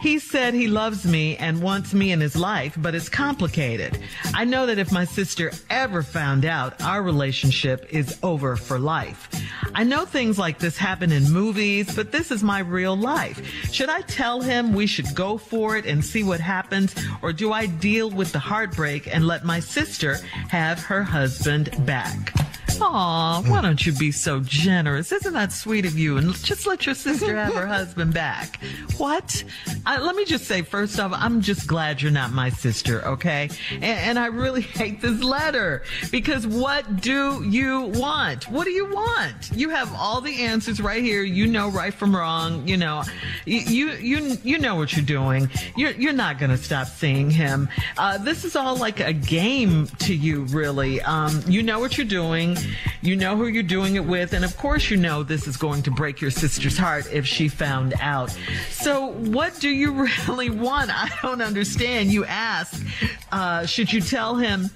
[0.00, 3.98] He said he loves me and wants me in his life, but it's complicated.
[4.34, 9.28] I know that if my sister ever found out, our relationship is over for life.
[9.74, 13.40] I know things like this happen in movies, but this is my real life.
[13.72, 17.52] Should I tell him we should go for it and see what happens, or do
[17.52, 20.16] I deal with the heartbreak and let my sister
[20.48, 22.34] have her husband back?
[22.80, 25.12] Aw, why don't you be so generous?
[25.12, 26.16] Isn't that sweet of you?
[26.16, 28.58] And just let your sister have her husband back.
[28.98, 29.44] What?
[29.84, 33.50] I, let me just say, first off, I'm just glad you're not my sister, okay?
[33.72, 38.48] And, and I really hate this letter because what do you want?
[38.50, 39.50] What do you want?
[39.54, 41.22] You have all the answers right here.
[41.22, 42.66] You know right from wrong.
[42.66, 43.02] You know,
[43.44, 45.50] you you you know what you're doing.
[45.76, 47.68] You're you're not gonna stop seeing him.
[47.98, 51.00] Uh, this is all like a game to you, really.
[51.02, 52.56] Um, you know what you're doing.
[53.00, 55.82] You know who you're doing it with, and of course, you know this is going
[55.82, 58.36] to break your sister's heart if she found out.
[58.70, 59.92] So, what do you
[60.28, 60.90] really want?
[60.92, 62.12] I don't understand.
[62.12, 62.84] You ask,
[63.30, 64.70] uh, should you tell him?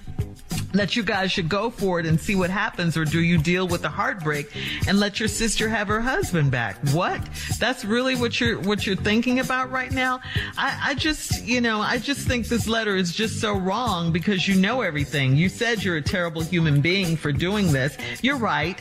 [0.73, 3.67] That you guys should go for it and see what happens, or do you deal
[3.67, 4.51] with the heartbreak
[4.87, 6.77] and let your sister have her husband back?
[6.91, 7.21] What?
[7.59, 10.19] That's really what you're what you're thinking about right now?
[10.57, 14.47] I, I just, you know, I just think this letter is just so wrong because
[14.47, 15.35] you know everything.
[15.35, 17.97] You said you're a terrible human being for doing this.
[18.21, 18.77] You're right.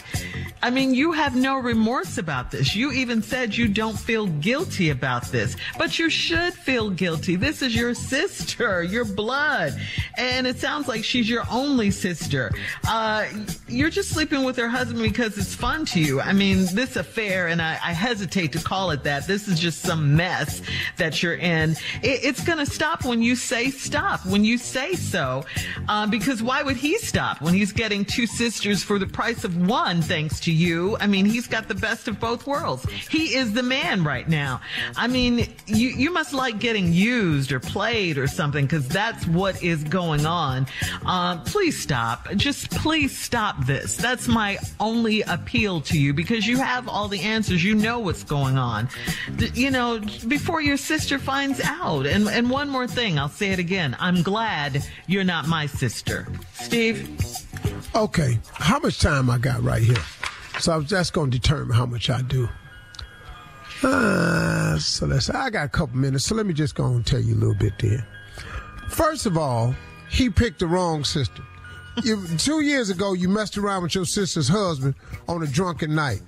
[0.62, 2.74] I mean, you have no remorse about this.
[2.74, 7.36] You even said you don't feel guilty about this, but you should feel guilty.
[7.36, 9.78] This is your sister, your blood.
[10.16, 11.44] And it sounds like she's your
[11.76, 12.50] only sister.
[12.88, 13.26] Uh,
[13.68, 16.22] you're just sleeping with her husband because it's fun to you.
[16.22, 19.82] I mean, this affair, and I, I hesitate to call it that, this is just
[19.82, 20.62] some mess
[20.96, 21.72] that you're in.
[22.02, 25.44] It, it's going to stop when you say stop, when you say so.
[25.86, 29.68] Uh, because why would he stop when he's getting two sisters for the price of
[29.68, 30.96] one, thanks to you?
[30.98, 32.86] I mean, he's got the best of both worlds.
[33.10, 34.62] He is the man right now.
[34.96, 39.62] I mean, you, you must like getting used or played or something because that's what
[39.62, 40.66] is going on.
[41.04, 42.28] Uh, please stop.
[42.36, 43.96] Just please stop this.
[43.96, 47.64] That's my only appeal to you because you have all the answers.
[47.64, 48.88] You know what's going on.
[49.54, 52.06] You know, before your sister finds out.
[52.06, 53.96] And, and one more thing, I'll say it again.
[53.98, 56.26] I'm glad you're not my sister.
[56.54, 57.08] Steve?
[57.94, 59.96] Okay, how much time I got right here?
[60.60, 62.48] So that's going to determine how much I do.
[63.82, 65.28] Uh, so let's.
[65.28, 67.54] I got a couple minutes, so let me just go and tell you a little
[67.54, 68.06] bit there.
[68.88, 69.74] First of all,
[70.08, 71.42] he picked the wrong sister.
[72.02, 74.94] You, two years ago, you messed around with your sister's husband
[75.28, 76.20] on a drunken night.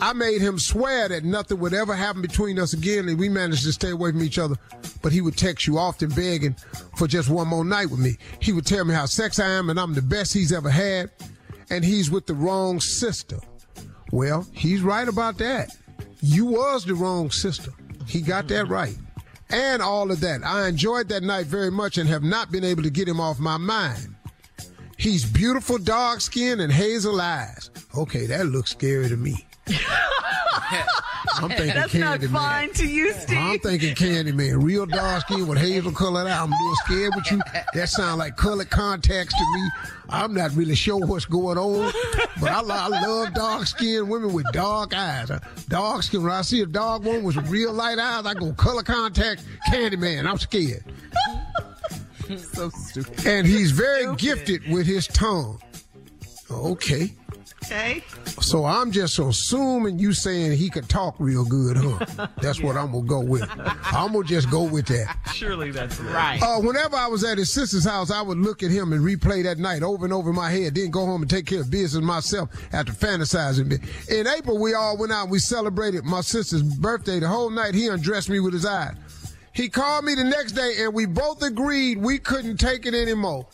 [0.00, 3.64] I made him swear that nothing would ever happen between us again, and we managed
[3.64, 4.56] to stay away from each other.
[5.02, 6.56] But he would text you often begging
[6.96, 8.16] for just one more night with me.
[8.40, 11.10] He would tell me how sex I am and I'm the best he's ever had,
[11.70, 13.38] and he's with the wrong sister.
[14.12, 15.76] Well, he's right about that.
[16.20, 17.72] You was the wrong sister.
[18.06, 18.96] He got that right.
[19.50, 20.44] And all of that.
[20.44, 23.38] I enjoyed that night very much and have not been able to get him off
[23.38, 24.14] my mind.
[24.98, 27.70] He's beautiful, dark skin, and hazel eyes.
[27.96, 29.46] Okay, that looks scary to me.
[31.40, 32.32] I'm thinking That's not Candyman.
[32.32, 33.38] fine to you, Steve.
[33.38, 34.62] I'm thinking Candyman.
[34.62, 36.42] Real dark skin with hazel colored eye.
[36.42, 37.40] I'm a little scared with you.
[37.74, 39.68] That sounds like colored contacts to me.
[40.08, 41.92] I'm not really sure what's going on,
[42.40, 45.30] but I, I love dark skinned women with dark eyes.
[45.30, 45.38] Uh,
[45.68, 46.22] Dark skin.
[46.22, 50.26] When I see a dark woman with real light eyes, I go color contact Candyman.
[50.26, 50.82] I'm scared.
[52.36, 53.26] So stupid.
[53.26, 55.60] And he's very gifted with his tongue.
[56.50, 57.12] Okay.
[57.64, 58.02] Okay.
[58.40, 62.28] So I'm just assuming you saying he could talk real good, huh?
[62.40, 63.46] That's what I'm gonna go with.
[63.58, 65.16] I'm gonna just go with that.
[65.34, 66.40] Surely that's right.
[66.42, 69.42] Uh, whenever I was at his sister's house, I would look at him and replay
[69.42, 70.76] that night over and over in my head.
[70.76, 73.70] Then go home and take care of business myself after fantasizing.
[74.08, 75.24] In April, we all went out.
[75.24, 77.18] and We celebrated my sister's birthday.
[77.18, 78.94] The whole night, he undressed me with his eyes.
[79.58, 83.44] He called me the next day, and we both agreed we couldn't take it anymore.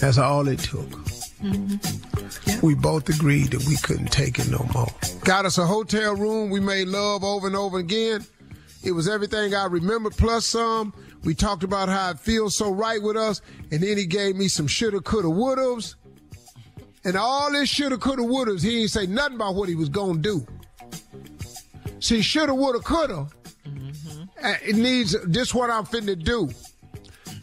[0.00, 0.88] That's all it took.
[1.42, 2.66] Mm-hmm.
[2.66, 4.88] We both agreed that we couldn't take it no more.
[5.24, 6.48] Got us a hotel room.
[6.48, 8.24] We made love over and over again.
[8.82, 10.94] It was everything I remember plus some.
[11.22, 13.42] We talked about how it feels so right with us.
[13.70, 15.96] And then he gave me some shoulda, coulda, wouldas.
[17.04, 20.22] And all this shoulda, coulda, wouldas, he didn't say nothing about what he was going
[20.22, 20.46] to do.
[22.00, 23.28] See, shoulda, woulda, coulda.
[24.42, 26.50] Uh, It needs, this what I'm finna do.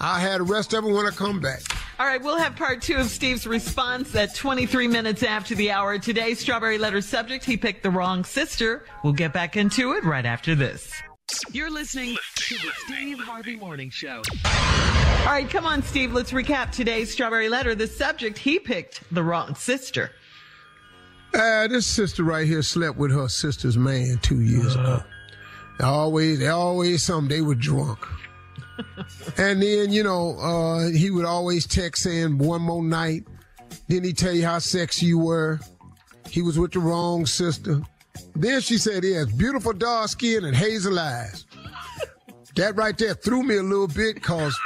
[0.02, 1.62] I had the rest of it when I come back.
[2.00, 6.00] All right, we'll have part two of Steve's response at 23 minutes after the hour.
[6.00, 8.86] Today's Strawberry Letter subject, he picked the wrong sister.
[9.04, 10.94] We'll get back into it right after this.
[11.52, 14.22] You're listening to the Steve Harvey Morning Show.
[14.46, 16.14] All right, come on, Steve.
[16.14, 17.76] Let's recap today's Strawberry Letter.
[17.76, 20.12] The subject, he picked the wrong sister.
[21.34, 25.04] Uh, this sister right here slept with her sister's man two years ago.
[25.80, 27.30] They always, they always something.
[27.30, 28.06] They were drunk.
[29.38, 33.26] and then, you know, uh, he would always text saying one more night.
[33.88, 35.60] Then he tell you how sexy you were.
[36.30, 37.82] He was with the wrong sister.
[38.36, 41.46] Then she said he has beautiful dark skin and hazel eyes.
[42.56, 44.58] That right there threw me a little bit because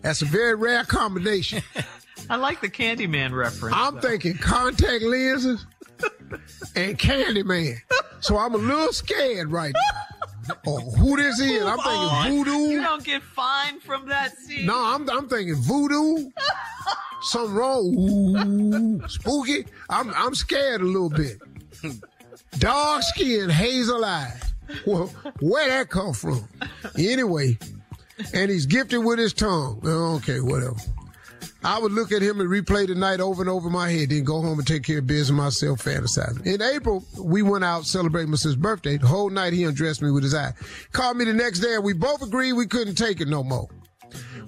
[0.00, 1.62] that's a very rare combination.
[2.30, 3.76] I like the Candyman reference.
[3.78, 5.66] I'm thinking contact lenses
[6.74, 7.76] and Candyman.
[8.20, 10.13] So I'm a little scared right now.
[10.66, 11.62] Oh, who this is?
[11.62, 12.70] I'm thinking voodoo.
[12.70, 14.64] You don't get fined from that, Steve.
[14.64, 16.30] No, I'm, I'm thinking voodoo.
[17.22, 17.94] Something wrong.
[17.98, 19.66] Ooh, spooky.
[19.88, 21.38] I'm I'm scared a little bit.
[22.58, 24.52] Dark skin, hazel eyes.
[24.86, 25.06] Well,
[25.40, 26.46] where that come from?
[26.98, 27.58] Anyway,
[28.32, 29.80] and he's gifted with his tongue.
[29.84, 30.76] Okay, whatever.
[31.64, 34.10] I would look at him and replay the night over and over in my head,
[34.10, 36.46] then go home and take care of business myself, fantasizing.
[36.46, 38.98] In April, we went out celebrating my sister's birthday.
[38.98, 40.52] The whole night he undressed me with his eye.
[40.92, 43.68] Called me the next day and we both agreed we couldn't take it no more.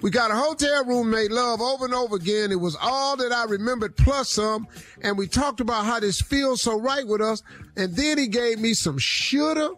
[0.01, 2.51] We got a hotel room, made love over and over again.
[2.51, 4.67] It was all that I remembered plus some.
[5.01, 7.41] And we talked about how this feels so right with us.
[7.75, 9.71] And then he gave me some shoulda,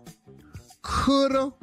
[0.81, 1.53] coulda,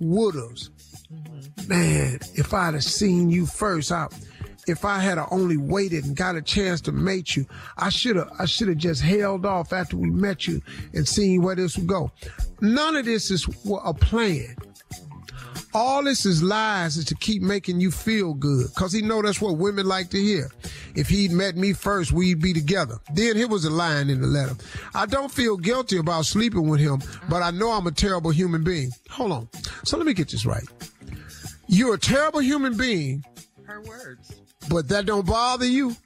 [0.00, 0.70] wouldas.
[1.12, 1.68] Mm-hmm.
[1.68, 4.06] Man, if I'd have seen you first, I,
[4.66, 7.46] if I had only waited and got a chance to mate you,
[7.76, 10.60] I should have, I should have just held off after we met you
[10.94, 12.10] and seen where this would go.
[12.60, 13.46] None of this is
[13.84, 14.56] a plan.
[15.72, 18.74] All this is lies is to keep making you feel good.
[18.74, 20.50] Cause he know that's what women like to hear.
[20.96, 22.98] If he'd met me first, we'd be together.
[23.14, 24.54] Then here was a line in the letter.
[24.94, 28.64] I don't feel guilty about sleeping with him, but I know I'm a terrible human
[28.64, 28.90] being.
[29.10, 29.48] Hold on.
[29.84, 30.64] So let me get this right.
[31.68, 33.24] You're a terrible human being,
[33.64, 34.40] Her words.
[34.68, 35.96] But that don't bother you.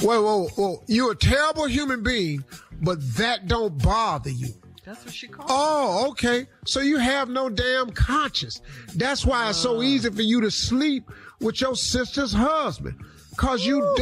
[0.00, 0.82] Whoa, whoa, whoa.
[0.86, 2.44] You're a terrible human being,
[2.80, 4.48] but that don't bother you.
[4.84, 6.46] That's what she called Oh, okay.
[6.66, 8.60] So you have no damn conscience.
[8.94, 9.82] That's why it's so uh.
[9.82, 11.10] easy for you to sleep
[11.40, 13.00] with your sister's husband.
[13.36, 13.96] Cause you,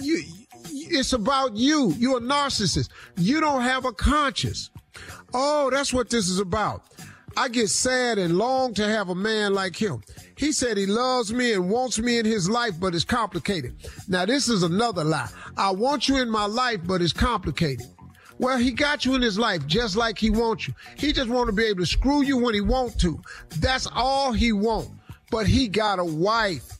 [0.00, 0.22] you,
[0.70, 1.92] it's about you.
[1.98, 2.88] You're a narcissist.
[3.16, 4.70] You don't have a conscience.
[5.34, 6.82] Oh, that's what this is about.
[7.36, 10.02] I get sad and long to have a man like him.
[10.36, 13.74] He said he loves me and wants me in his life, but it's complicated.
[14.08, 15.28] Now, this is another lie.
[15.56, 17.86] I want you in my life, but it's complicated.
[18.38, 20.74] Well, he got you in his life just like he wants you.
[20.96, 23.20] He just want to be able to screw you when he want to.
[23.58, 24.88] That's all he want.
[25.30, 26.78] But he got a wife.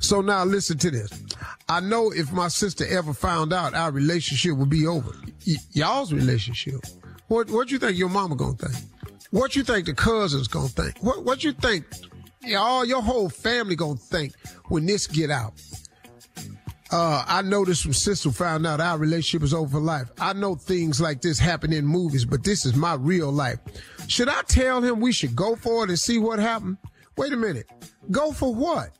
[0.00, 1.10] So now listen to this.
[1.68, 5.12] I know if my sister ever found out, our relationship would be over.
[5.46, 6.80] Y- y'all's relationship.
[7.28, 8.84] What what you think your mama gonna think?
[9.30, 10.98] What you think the cousins gonna think?
[11.00, 11.84] What what you think
[12.56, 14.34] all your whole family gonna think
[14.68, 15.52] when this get out?
[16.90, 20.10] Uh, I know this from sister found out our relationship is over for life.
[20.18, 23.58] I know things like this happen in movies, but this is my real life.
[24.06, 26.78] Should I tell him we should go for it and see what happened?
[27.18, 27.66] Wait a minute.
[28.10, 28.90] Go for what?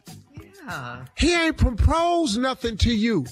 [0.67, 1.07] Yeah.
[1.17, 3.25] He ain't proposed nothing to you.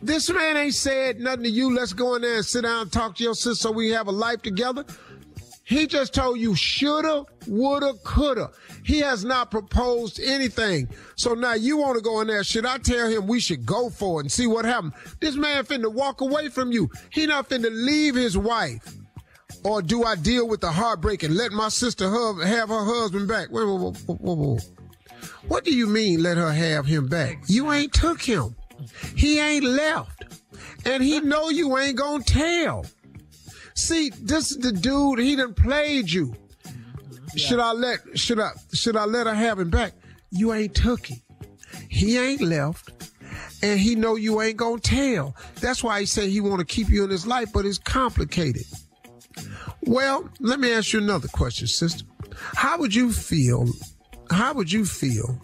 [0.00, 1.74] This man ain't said nothing to you.
[1.74, 4.06] Let's go in there and sit down and talk to your sister so we have
[4.06, 4.84] a life together.
[5.64, 8.50] He just told you shoulda, woulda, coulda.
[8.84, 10.88] He has not proposed anything.
[11.16, 12.42] So now you want to go in there.
[12.42, 14.94] Should I tell him we should go for it and see what happens?
[15.20, 16.88] This man finna walk away from you.
[17.10, 18.94] He not finna leave his wife.
[19.64, 23.50] Or do I deal with the heartbreak and let my sister have her husband back?
[23.50, 24.70] Wait, wait, wait, wait, wait.
[25.48, 27.42] What do you mean let her have him back?
[27.46, 28.54] You ain't took him.
[29.16, 30.24] He ain't left.
[30.84, 32.86] And he know you ain't gonna tell.
[33.74, 36.34] See, this is the dude, he done played you.
[37.36, 39.92] Should I let should I should I let her have him back?
[40.30, 41.20] You ain't took him.
[41.88, 42.92] He ain't left.
[43.62, 45.36] And he know you ain't gonna tell.
[45.60, 48.64] That's why he say he wanna keep you in his life, but it's complicated.
[49.82, 52.04] Well, let me ask you another question, sister.
[52.54, 53.68] How would you feel?
[54.30, 55.40] How would you feel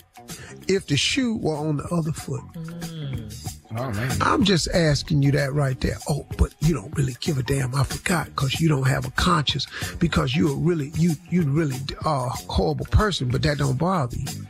[0.69, 2.43] if the shoe were on the other foot?
[2.55, 3.55] Mm.
[3.77, 4.17] Oh.
[4.21, 5.97] I'm just asking you that right there.
[6.09, 7.75] Oh, but you don't really give a damn.
[7.75, 9.67] I forgot because you don't have a conscience
[9.99, 13.29] because you're really you you really a horrible person.
[13.29, 14.47] But that don't bother you.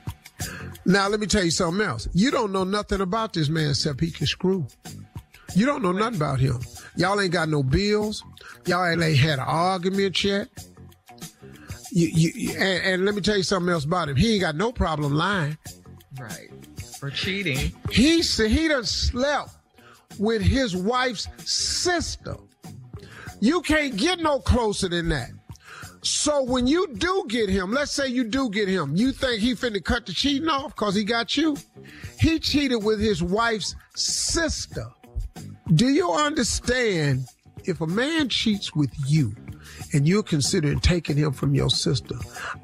[0.85, 2.07] Now let me tell you something else.
[2.13, 4.67] You don't know nothing about this man except he can screw.
[5.55, 6.61] You don't know nothing about him.
[6.97, 8.23] Y'all ain't got no bills.
[8.67, 10.49] Y'all ain't had an argument yet.
[11.93, 14.17] You, you, and, and let me tell you something else about him.
[14.17, 15.57] He ain't got no problem lying.
[16.19, 16.51] Right.
[16.99, 17.73] For cheating.
[17.91, 19.51] He said he done slept
[20.19, 22.37] with his wife's sister.
[23.41, 25.31] You can't get no closer than that.
[26.03, 29.55] So when you do get him, let's say you do get him, you think he
[29.55, 31.57] finna cut the cheating off because he got you?
[32.21, 34.87] He cheated with his wife's sister.
[35.75, 37.27] Do you understand
[37.65, 39.35] if a man cheats with you
[39.95, 42.17] and you're considering taking him from your sister,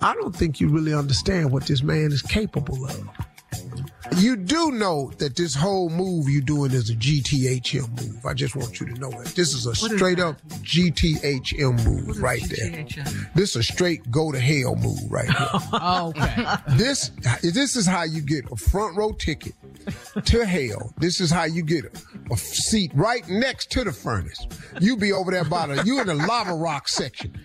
[0.03, 3.09] I don't think you really understand what this man is capable of.
[4.21, 8.27] You do know that this whole move you're doing is a GTHM move.
[8.27, 9.27] I just want you to know that.
[9.35, 12.87] This is a What is straight up GTHM move right there.
[13.35, 15.49] This is a straight go to hell move right here.
[15.73, 16.45] Oh, okay.
[16.77, 17.11] this
[17.43, 19.55] this is how you get a front row ticket
[20.25, 20.93] to hell.
[20.99, 24.47] This is how you get a, a seat right next to the furnace.
[24.81, 27.39] You be over there by the you in the lava rock section.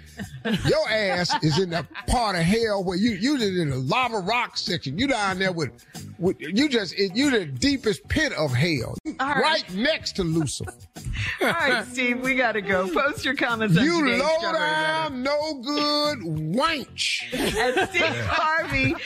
[0.66, 4.58] Your ass is in the part of hell where you you in the lava rock
[4.58, 4.98] section.
[4.98, 5.72] You down there with,
[6.20, 9.42] with you just you the deepest pit of hell, All right.
[9.42, 9.74] right.
[9.74, 10.72] next to Lucifer.
[11.42, 12.88] All right, Steve, we got to go.
[12.92, 17.22] Post your comments on You today's low down, no good wench.
[17.34, 18.94] at Steve Harvey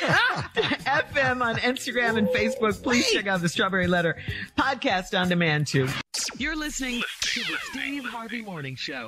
[0.86, 2.82] FM on Instagram and Facebook.
[2.84, 4.18] Please check out the Strawberry Letter
[4.58, 5.88] podcast on demand too.
[6.38, 9.08] You're listening to the Steve Harvey Morning Show.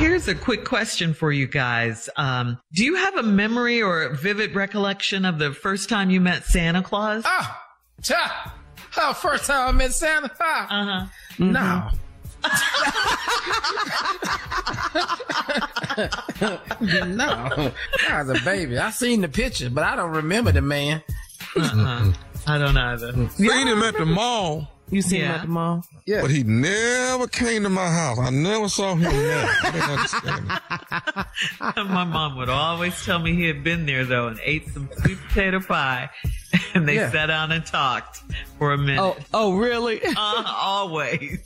[0.00, 2.08] Here's a quick question for you guys.
[2.16, 6.22] Um, do you have a memory or a vivid recollection of the first time you
[6.22, 7.22] met Santa Claus?
[7.26, 7.62] Ah,
[8.02, 8.54] cha.
[8.96, 10.30] Oh, first time I met Santa.
[10.40, 10.66] Ah.
[10.70, 11.06] Uh-huh.
[11.38, 11.90] No.
[17.06, 17.70] no,
[18.08, 18.78] I was a baby.
[18.78, 21.02] I seen the picture, but I don't remember the man.
[21.54, 22.14] Uh-uh.
[22.46, 23.12] I don't either.
[23.28, 24.66] Seen him at the mall.
[24.90, 25.34] You seen him Yeah.
[25.36, 25.84] at the mall?
[26.06, 26.20] Yeah.
[26.22, 28.18] But he never came to my house.
[28.18, 29.46] I never saw him there.
[29.62, 31.86] I didn't understand it.
[31.90, 35.18] My mom would always tell me he had been there though and ate some sweet
[35.28, 36.10] potato pie,
[36.74, 37.10] and they Yeah.
[37.12, 38.22] sat down and talked
[38.58, 39.00] for a minute.
[39.00, 40.00] Oh, oh, really?
[40.04, 40.14] Uh,
[40.46, 41.38] always.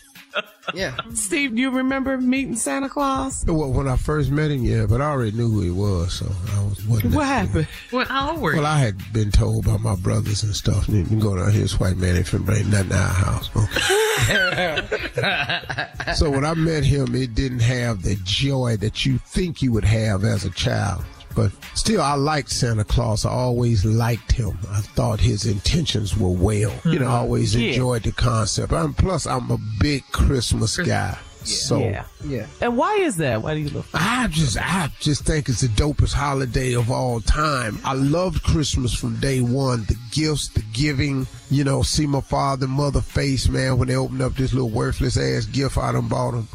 [0.73, 0.97] Yeah.
[1.15, 3.45] Steve, do you remember meeting Santa Claus?
[3.47, 6.27] Well, when I first met him, yeah, but I already knew who he was, so
[6.27, 7.15] I was wasn't.
[7.15, 7.69] What happened?
[7.93, 8.67] Well, how old were Well.
[8.67, 10.89] I had been told by my brothers and stuff.
[10.89, 13.51] You can go down here, this white man ain't finna bring nothing to our house.
[16.17, 19.85] So when I met him, it didn't have the joy that you think you would
[19.85, 21.05] have as a child.
[21.35, 23.25] But still, I liked Santa Claus.
[23.25, 24.59] I always liked him.
[24.71, 26.73] I thought his intentions were well.
[26.85, 27.23] You know, I hmm.
[27.25, 27.71] always Yeah.
[27.71, 28.73] enjoyed the concept.
[28.73, 31.19] And plus, I'm a big Christmas guy.
[31.45, 32.05] So yeah.
[32.25, 32.47] Yeah.
[32.61, 33.43] And why is that?
[33.43, 33.87] Why do you look?
[33.93, 37.79] I just I just think it's the dopest holiday of all time.
[37.85, 39.85] I loved Christmas from day one.
[39.85, 44.23] The gifts, the giving, you know, see my father mother face, man, when they opened
[44.23, 46.49] up this little worthless ass gift I done bought them.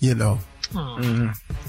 [0.00, 0.38] You know.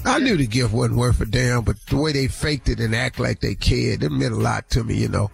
[0.04, 2.94] I knew the gift wasn't worth a damn, but the way they faked it and
[2.94, 5.30] act like they cared, it meant a lot to me, you know.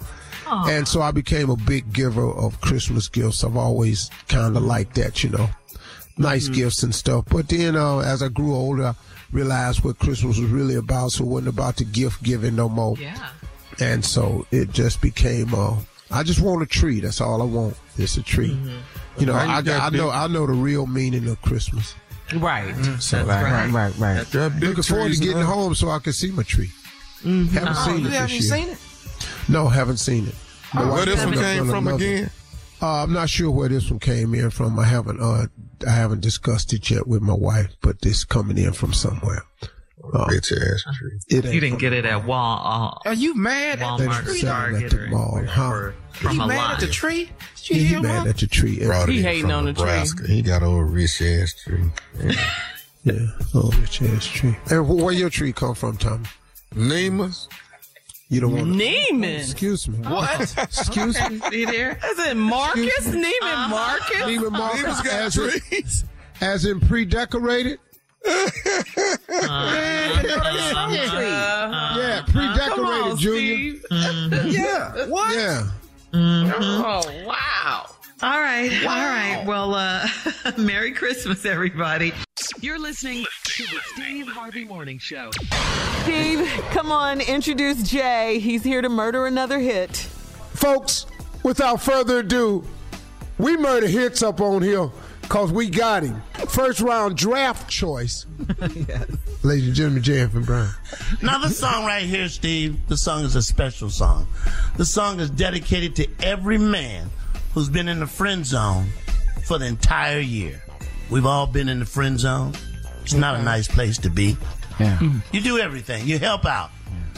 [0.68, 3.44] And so I became a big giver of Christmas gifts.
[3.44, 5.48] I've always kind of liked that, you know.
[6.18, 7.24] Nice gifts and stuff.
[7.30, 8.94] But then uh, as I grew older, I
[9.32, 11.12] realized what Christmas was really about.
[11.12, 12.97] So it wasn't about the gift giving no more.
[12.98, 13.28] Yeah.
[13.80, 15.76] And so it just became, uh,
[16.10, 17.01] I just want a tree.
[17.01, 17.76] That's all I want.
[17.97, 18.59] It's a tree.
[19.18, 21.94] You know, Right, I, got I know I know the real meaning of Christmas.
[22.35, 22.74] Right.
[23.01, 24.31] So right, right, right.
[24.31, 25.47] Got big looking forward to getting now.
[25.47, 26.70] home so I can see my tree.
[27.23, 27.47] Mm-hmm.
[27.57, 28.59] Haven't Oh, seen you it haven't this year.
[28.59, 28.78] seen it?
[29.48, 30.35] No, haven't seen it.
[30.73, 32.31] My Where this one came from love again?
[32.82, 34.78] Uh, I'm not sure where this one came in from.
[34.78, 35.47] I haven't uh,
[35.86, 39.43] I haven't discussed it yet with my wife, but this coming in from somewhere.
[40.12, 41.18] Uh, Bitch ass tree.
[41.28, 43.00] it You didn't get it at Wal.
[43.04, 44.38] Are you mad at the tree?
[44.40, 45.68] selling Target, at the mall, huh?
[45.70, 46.74] or You from a mad lot.
[46.74, 47.30] at the tree?
[47.56, 48.28] Did you Yeah, he mad him?
[48.28, 48.84] at the tree.
[48.84, 50.26] Brought He hating from on the tree.
[50.34, 51.84] He got old rich ass tree.
[52.22, 52.32] Yeah.
[53.04, 53.14] Yeah,
[53.54, 54.56] oh, rich ass tree.
[54.70, 56.26] And where your tree come from, Tommy?
[56.74, 57.48] Nemus.
[58.28, 58.84] You don't want to.
[58.84, 59.38] Neiman.
[59.40, 59.98] Excuse me.
[60.06, 60.40] What?
[60.58, 61.40] Excuse me.
[61.50, 61.98] See there?
[62.04, 63.08] Is it Marcus?
[63.08, 64.16] Neiman Marcus?
[64.18, 66.04] Neiman Marcus Nemus got as in, trees.
[66.40, 67.78] as in pre-decorated.
[68.26, 68.51] Uh,
[70.92, 73.78] yeah, uh, pre-decorated, Junior.
[73.90, 74.48] Mm-hmm.
[74.51, 75.06] Yeah.
[75.06, 75.34] What?
[75.34, 75.70] Yeah.
[76.12, 76.82] Mm-hmm.
[76.84, 77.86] Oh, wow.
[78.22, 78.70] All right.
[78.82, 79.44] All right.
[79.47, 80.06] Well, uh,
[80.59, 82.12] Merry Christmas, everybody.
[82.60, 85.30] You're listening to the Steve Harvey Morning Show.
[86.02, 88.38] Steve, come on, introduce Jay.
[88.40, 89.97] He's here to murder another hit.
[90.55, 91.06] Folks,
[91.42, 92.64] without further ado,
[93.38, 94.90] we murder hits up on here
[95.31, 96.20] because we got him.
[96.48, 98.27] First round draft choice.
[98.74, 99.07] yes.
[99.44, 100.70] Ladies and gentlemen, Jay and Brown.
[101.23, 104.27] Now, this song right here, Steve, the song is a special song.
[104.77, 107.11] The song is dedicated to every man
[107.55, 108.89] who's been in the friend zone
[109.44, 110.65] for the entire year.
[111.11, 112.55] We've all been in the friend zone.
[113.02, 114.36] It's not a nice place to be.
[114.81, 114.98] Yeah.
[115.01, 115.39] You mm-hmm.
[115.44, 116.70] do everything, you help out.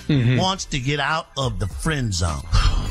[0.08, 0.36] Mm-hmm.
[0.36, 2.42] Wants to get out of the friend zone.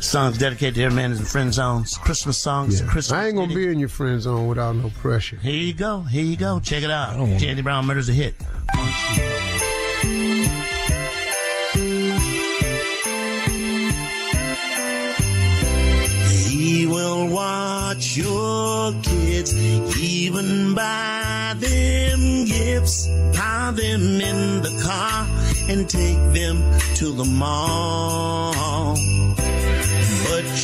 [0.00, 1.82] Song's dedicated to every man who's in the friend zone.
[1.82, 3.12] It's a Christmas songs, It's a Christmas.
[3.12, 5.36] I ain't gonna be in your friend zone without no pressure.
[5.36, 6.00] Here you go.
[6.02, 6.60] Here you go.
[6.60, 7.16] Check it out.
[7.16, 8.34] Jandy Brown murders a hit.
[16.48, 19.54] He will watch your kids,
[19.98, 25.26] even buy them gifts, pile them in the car,
[25.68, 26.62] and take them
[26.96, 28.96] to the mall.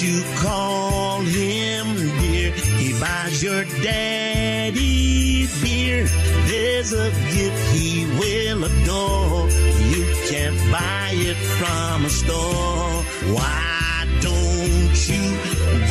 [0.04, 6.04] You call him dear, he buys your daddy beer.
[6.44, 9.48] There's a gift he will adore.
[9.94, 13.02] You can't buy it from a store.
[13.32, 15.24] Why don't you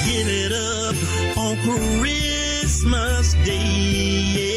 [0.06, 0.95] give it up
[1.35, 1.57] on
[1.99, 4.52] Christmas Day?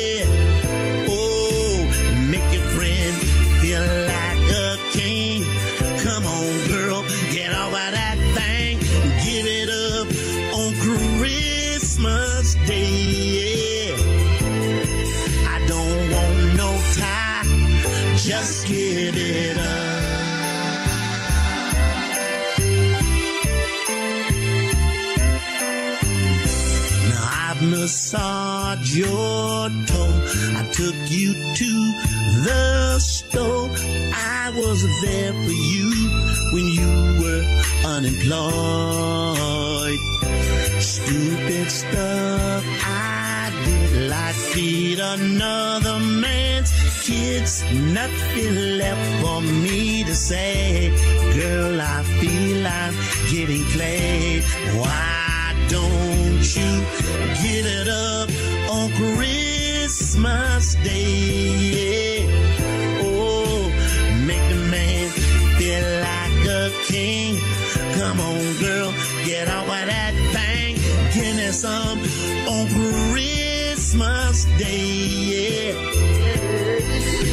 [28.97, 30.17] Your toe.
[30.57, 31.71] I took you to
[32.47, 33.69] the store.
[34.15, 35.91] I was there for you
[36.55, 36.91] when you
[37.23, 37.45] were
[37.85, 38.43] unemployed.
[40.81, 47.63] Stupid stuff I did like feed another man's kids.
[47.73, 50.91] Nothing left for me to say.
[51.35, 52.95] Girl, I feel I'm
[53.31, 54.43] getting played.
[54.81, 56.73] Why don't you
[57.43, 58.36] get it up
[58.87, 62.27] on Christmas Day.
[63.03, 63.71] Oh,
[64.27, 65.11] make the man
[65.59, 67.39] feel like a king.
[67.99, 68.93] Come on, girl,
[69.25, 70.77] get out of that thing.
[71.15, 71.99] Give me some
[72.49, 72.67] on
[73.13, 75.73] Christmas Day.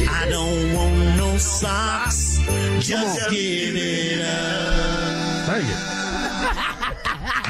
[0.08, 2.38] I don't want no socks.
[2.80, 4.03] Just give it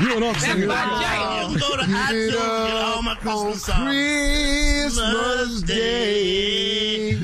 [0.01, 1.53] You and Uncle That's my jam.
[1.53, 3.85] Go to iTunes, get all my Christmas songs.
[3.85, 7.17] Christmas Day.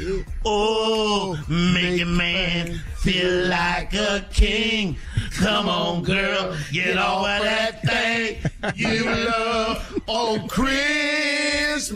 [0.44, 4.96] Oh, oh make a man feel like a king.
[5.38, 8.38] Come on, girl, get all of that thing
[8.76, 11.90] you love on Christmas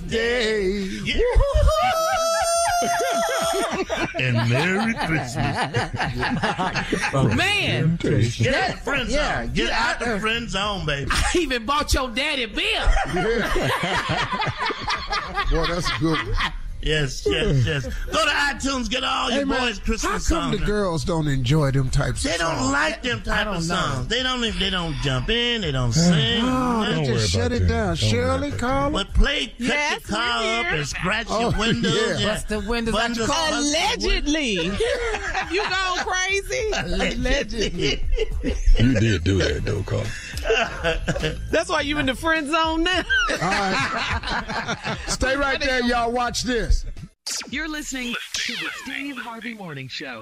[0.00, 1.00] Day.
[4.18, 5.56] and Merry Christmas.
[7.36, 9.52] Man, Get out that- the friend yeah, zone.
[9.52, 11.10] get Get out out the friend zone, baby.
[11.14, 12.86] I even bought your daddy beer.
[15.50, 16.52] Boy, that's good one.
[16.88, 17.66] Yes, yes, mm.
[17.66, 17.84] yes.
[18.06, 20.28] Go to iTunes, get all your Hey, man, boys' Christmas songs.
[20.28, 20.60] how come songs.
[20.60, 22.72] the girls don't enjoy them types They of don't songs?
[22.72, 23.74] like them type don't of know.
[23.76, 24.06] songs.
[24.08, 24.58] They don't.
[24.58, 25.60] They don't jump in.
[25.60, 26.40] They don't sing.
[26.44, 27.96] Oh, they just shut it down.
[27.96, 31.94] Shirley, call But play, cut Yes, your car we're up and scratch Oh, your windows.
[31.94, 32.18] yeah.
[32.18, 32.26] yeah.
[32.34, 33.50] Bust the windows out your Bust- car.
[33.50, 34.52] bust Allegedly.
[35.50, 36.70] you going crazy?
[36.74, 38.04] Allegedly.
[38.78, 40.04] You did do that, though, Carl.
[41.50, 43.02] That's why you in the friend zone now.
[43.30, 44.96] All right.
[45.08, 46.12] Stay right there, y'all.
[46.12, 46.84] Watch this.
[47.50, 50.20] You're listening to the Steve Harvey Morning Show.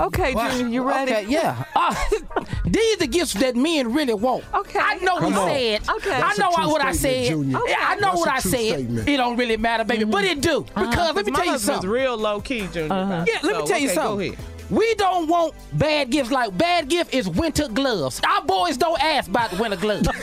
[0.00, 1.12] Okay, Junior, you ready?
[1.12, 1.64] Okay, yeah.
[1.74, 1.94] Uh,
[2.64, 4.44] these are the gifts that men really want.
[4.54, 4.78] Okay.
[4.80, 5.48] I know Come he on.
[5.48, 5.88] said.
[5.96, 6.12] Okay.
[6.12, 7.26] I know what I said.
[7.28, 7.58] Junior.
[7.66, 8.50] Yeah, I know That's what I said.
[8.50, 9.08] statement.
[9.08, 10.62] It don't really matter, baby, but it do.
[10.74, 11.90] Because let me tell you something.
[11.90, 12.92] real low key, Junior.
[12.92, 13.24] Uh-huh.
[13.26, 14.36] Yeah, let me tell you okay, Go something.
[14.68, 14.78] Ahead.
[14.78, 18.20] We don't want bad gifts like bad gift is winter gloves.
[18.28, 20.08] Our boys don't ask about winter gloves.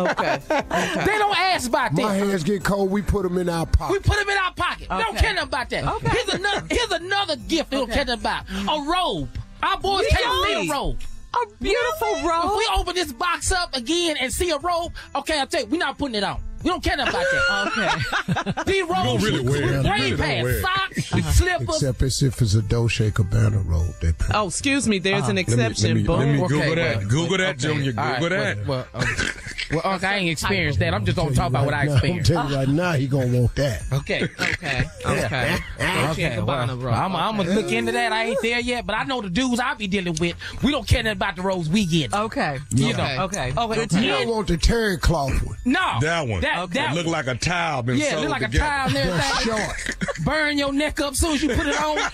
[0.00, 0.40] Okay.
[0.48, 2.90] they don't ask about My hands get cold.
[2.90, 3.92] We put them in our pocket.
[3.92, 4.88] We put them in our pocket.
[4.90, 5.84] We don't care nothing about that.
[5.84, 6.08] Okay.
[6.08, 8.44] Here's another here's another gift we don't care nothing about.
[8.50, 9.28] A robe.
[9.62, 10.98] Our boys can't see a robe.
[11.34, 12.52] A beautiful If robe.
[12.56, 15.78] we open this box up again and see a robe, okay, I'll tell you, we're
[15.78, 16.40] not putting it on.
[16.62, 18.54] We don't care nothing about that.
[18.56, 18.62] Okay.
[18.72, 19.84] These robes, really with wear it.
[19.84, 21.04] You really don't wear pants, it.
[21.04, 21.68] socks, slippers.
[21.76, 23.94] Except as if it's a Dolce Gabbana robe.
[24.02, 24.34] They put.
[24.34, 24.98] Oh, excuse me.
[24.98, 25.96] There's an Let me, let exception.
[25.96, 26.96] me, let me Okay, Google that.
[26.98, 27.58] well, Google that, okay.
[27.58, 27.92] Junior.
[27.92, 28.66] Google right, that.
[28.66, 29.08] Well, well, um,
[29.70, 30.94] well, Uncle, I ain't experienced that.
[30.94, 32.30] I'm just gonna talk about what I experienced.
[32.30, 32.50] I'm experienced.
[32.50, 33.82] telling you right now, he gonna want that.
[33.92, 34.28] Okay.
[34.60, 34.84] Okay.
[35.06, 35.58] Okay.
[36.10, 38.12] Okay, well, I'm, I'm gonna look into that.
[38.12, 40.36] I ain't there yet, but I know the dudes I be dealing with.
[40.62, 42.12] We don't care nothing about the robes we get.
[42.12, 42.58] Okay.
[42.70, 43.16] You know.
[43.22, 43.52] Okay.
[43.56, 43.74] Okay.
[43.86, 45.56] Good You don't want the terry cloth one.
[45.64, 45.98] No.
[46.00, 46.42] That one.
[46.42, 48.64] That, It that look like a towel been yeah, sewed look like together.
[48.64, 49.56] a towel and everything.
[49.56, 50.24] Short.
[50.24, 51.96] Burn your neck up soon as you put it on.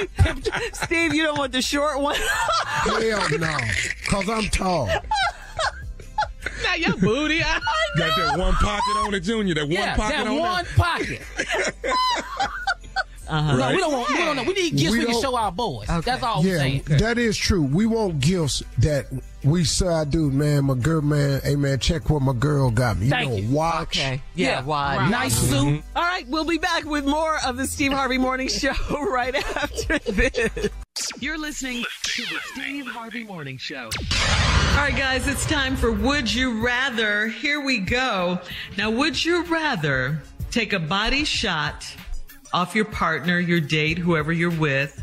[0.00, 2.16] Wait, Steve, you don't want the short one?
[2.16, 3.56] Hell no.
[4.08, 4.88] Cause I'm tall.
[6.62, 7.42] Now your booty.
[7.44, 7.60] I
[7.96, 9.54] Got that one pocket on it, Junior.
[9.54, 11.22] That one yeah, pocket that on one pocket.
[13.28, 13.56] Uh-huh.
[13.56, 14.08] No, we don't want.
[14.10, 14.42] We don't know.
[14.42, 15.86] We need gifts We we, can show our boys.
[16.04, 16.82] That's all we're Yeah, saying.
[16.88, 17.62] that is true.
[17.62, 19.06] We want gifts that
[19.44, 20.64] we say, I do, man.
[20.64, 21.40] My girl, man.
[21.42, 23.06] Hey, man, check what my girl got me.
[23.06, 23.48] You Thank know, you.
[23.54, 23.98] watch.
[23.98, 24.22] Okay.
[24.34, 25.10] Yeah, wide.
[25.10, 25.76] Nice mm-hmm.
[25.76, 25.84] suit.
[25.96, 29.98] All right, we'll be back with more of the Steve Harvey Morning Show right after
[29.98, 30.68] this.
[31.18, 33.90] You're listening to the Steve Harvey Morning Show.
[34.72, 37.28] All right, guys, it's time for Would You Rather.
[37.28, 38.38] Here we go.
[38.76, 41.84] Now, would you rather take a body shot
[42.52, 45.02] off your partner, your date, whoever you're with,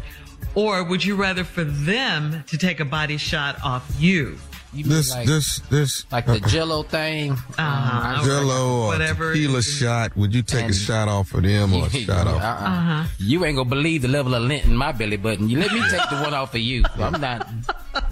[0.56, 4.38] or would you rather for them to take a body shot off you?
[4.72, 6.06] You This, like, this, this.
[6.12, 7.32] like the Jello thing.
[7.58, 8.24] Uh-huh.
[8.24, 9.34] Jello or Whatever.
[9.34, 10.16] tequila shot.
[10.16, 12.40] Would you take a shot off of them or a shot off?
[12.40, 12.70] Uh-uh.
[12.70, 13.04] Uh-huh.
[13.18, 15.50] You ain't gonna believe the level of lint in my belly button.
[15.50, 16.84] You let me take the one off of you.
[16.98, 17.48] I'm not,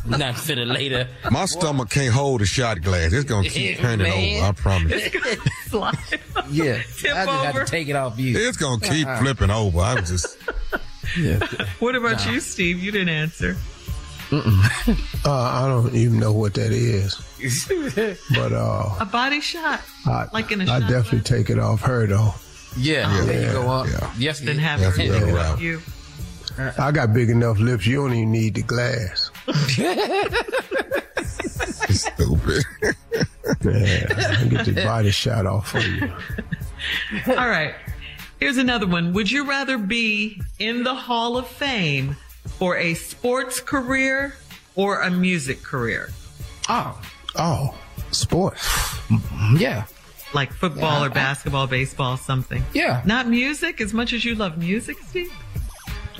[0.03, 1.07] I'm not finna later.
[1.29, 3.13] My stomach can't hold a shot glass.
[3.13, 4.37] It's gonna keep turning man.
[4.41, 4.47] over.
[4.47, 5.03] I promise.
[5.67, 5.95] Slide.
[6.49, 7.65] Yeah, Tip I just got over.
[7.65, 8.35] to take it off you.
[8.35, 9.19] It's gonna keep Uh-uh.
[9.19, 9.79] flipping over.
[9.79, 10.35] I'm just.
[11.79, 12.79] What about you, Steve?
[12.79, 13.55] You didn't answer.
[15.25, 17.15] Uh, I don't even know what that is.
[18.35, 19.79] But uh, A body shot.
[20.05, 22.33] I, Like in a I shot definitely take it off her though.
[22.75, 23.87] Yeah, Yeah, there you yeah, go up.
[23.87, 24.13] yeah.
[24.17, 25.45] Yes, Then have That's her a take it route.
[25.45, 25.81] off you.
[26.77, 27.85] I got big enough lips.
[27.85, 29.31] You don't even need the glass.
[31.89, 32.63] Stupid.
[33.63, 36.11] Yeah, I get the body shot off for you.
[37.27, 37.73] All right.
[38.39, 39.13] Here's another one.
[39.13, 42.15] Would you rather be in the Hall of Fame
[42.45, 44.35] for a sports career
[44.75, 46.11] or a music career?
[46.69, 46.99] Oh,
[47.35, 47.77] Oh,
[48.11, 48.61] sports.
[49.09, 49.57] Mm-hmm.
[49.57, 49.85] yeah,
[50.33, 52.63] Like football or basketball, baseball, something.
[52.73, 53.01] yeah.
[53.05, 55.31] Not music as much as you love music, Steve?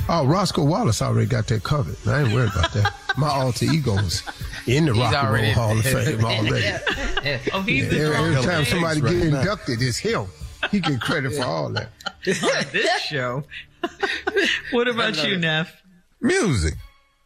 [0.10, 1.98] Oh, Roscoe Wallace already got that covered.
[2.07, 2.94] I ain't worried about that.
[3.18, 4.22] my alter ego's
[4.68, 6.65] in the He's Rock and Roll Hall of Fame already.
[7.53, 9.39] Oh, he's every, the every Hall time somebody Right get now.
[9.41, 10.27] inducted, it's him.
[10.72, 11.89] He get credit for all that.
[12.07, 13.44] on this show.
[14.72, 15.81] what about you, Neff?
[16.22, 16.73] Music.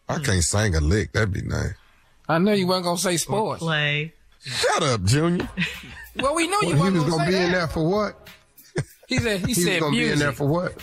[0.08, 0.24] I hmm.
[0.24, 1.14] can't sing a lick.
[1.14, 1.74] That'd be nice.
[2.28, 3.62] I know you weren't gonna say sports.
[3.62, 4.14] Play.
[4.44, 5.48] Shut up, Junior.
[6.16, 7.46] Well, we know you Well, he weren't was gonna, gonna say be that.
[7.46, 8.28] in there for what?
[9.08, 9.46] He said.
[9.46, 9.62] He, said.
[9.64, 10.08] He was said gonna music.
[10.08, 10.82] be in there for what?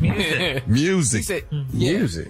[0.00, 1.24] he Music.
[1.24, 1.92] said yeah.
[1.98, 2.28] Music.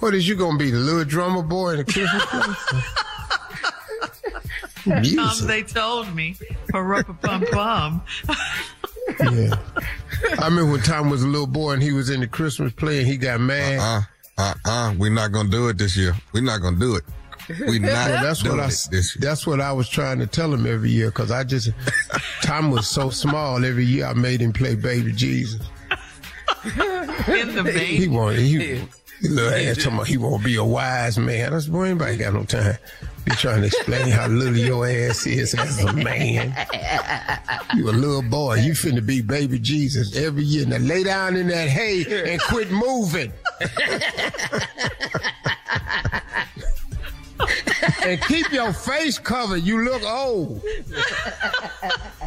[0.00, 2.80] What is you gonna be, the little drummer boy in the Christmas play?
[4.86, 5.46] Um, Music.
[5.46, 6.36] they told me.
[6.70, 7.18] Pum
[7.52, 8.02] pum.
[9.20, 9.54] Yeah.
[10.40, 12.98] I remember when Tom was a little boy and he was in the Christmas play
[12.98, 13.78] and he got mad.
[13.78, 14.00] Uh,
[14.38, 14.94] uh, uh.
[14.98, 16.14] We're not gonna do it this year.
[16.32, 17.04] We're not gonna do it.
[17.68, 17.90] We not.
[18.08, 18.66] Well, that's what I.
[18.66, 19.14] this.
[19.20, 21.70] That's what I was trying to tell him every year because I just
[22.42, 23.62] Tom was so small.
[23.64, 25.60] Every year I made him play Baby Jesus.
[26.64, 28.12] In the He vein.
[28.12, 28.82] wanted he, he
[29.22, 31.54] little ass talking about he won't be a wise man.
[31.54, 32.76] I said, boy, anybody got no time.
[33.24, 36.54] Be trying to explain how little your ass is as a man.
[37.74, 38.56] You a little boy.
[38.56, 40.66] You finna be baby Jesus every year.
[40.66, 43.32] Now lay down in that hay and quit moving.
[48.04, 49.62] and keep your face covered.
[49.62, 50.62] You look old.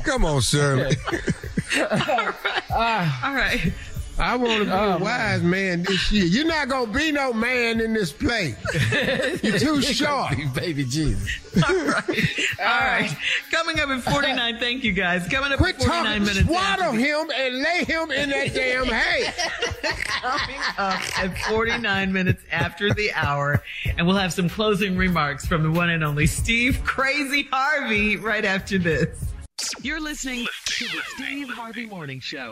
[0.03, 0.95] Come on, Shirley.
[2.71, 3.71] All right.
[4.19, 6.25] I want to be oh, a wise man this year.
[6.25, 8.55] You're not gonna be no man in this play.
[9.43, 10.33] You're too short.
[10.55, 11.39] baby Jesus.
[11.67, 12.29] All right.
[12.59, 13.15] All right.
[13.51, 14.57] Coming up at 49.
[14.59, 15.27] Thank you, guys.
[15.27, 16.23] Coming up Quit at 49 talking.
[16.23, 16.47] minutes.
[16.47, 19.31] Swaddle him and lay him in that damn hay.
[20.21, 23.63] coming up at 49 minutes after the hour.
[23.97, 28.45] And we'll have some closing remarks from the one and only Steve Crazy Harvey right
[28.45, 29.25] after this.
[29.81, 32.51] You're listening to the Steve Harvey Morning Show.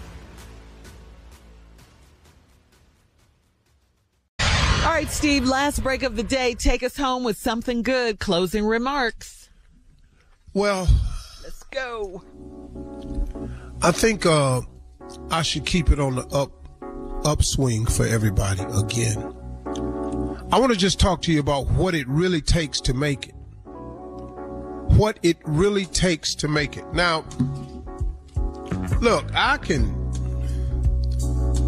[4.91, 6.53] All right, Steve, last break of the day.
[6.53, 8.19] Take us home with something good.
[8.19, 9.49] Closing remarks.
[10.53, 10.85] Well,
[11.41, 12.21] Let's go.
[13.81, 14.59] I think uh,
[15.29, 16.51] I should keep it on the up
[17.23, 19.17] upswing for everybody again.
[20.51, 23.35] I want to just talk to you about what it really takes to make it.
[24.97, 26.83] What it really takes to make it.
[26.93, 27.23] Now,
[28.99, 29.95] look, I can,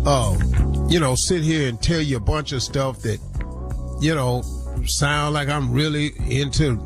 [0.05, 0.37] uh,
[0.93, 3.19] you know, sit here and tell you a bunch of stuff that,
[3.99, 4.43] you know,
[4.85, 6.77] sound like I'm really into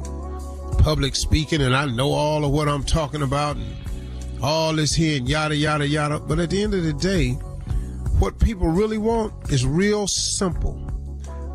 [0.79, 3.75] public speaking and I know all of what I'm talking about and
[4.41, 6.21] all this here and yada, yada, yada.
[6.21, 7.31] But at the end of the day,
[8.19, 10.79] what people really want is real simple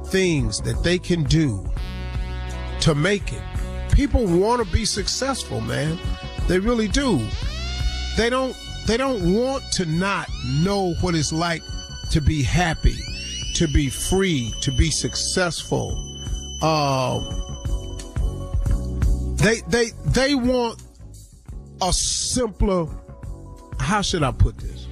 [0.09, 1.66] things that they can do
[2.81, 3.43] to make it.
[3.93, 5.99] People want to be successful, man.
[6.49, 7.19] They really do.
[8.19, 8.55] They don't
[8.87, 10.29] they don't want to not
[10.62, 11.62] know what it's like
[12.12, 12.97] to be happy,
[13.55, 15.90] to be free, to be successful.
[16.62, 17.39] Um
[19.36, 20.82] they they they want
[21.80, 22.86] a simpler
[23.80, 24.86] how should I put this?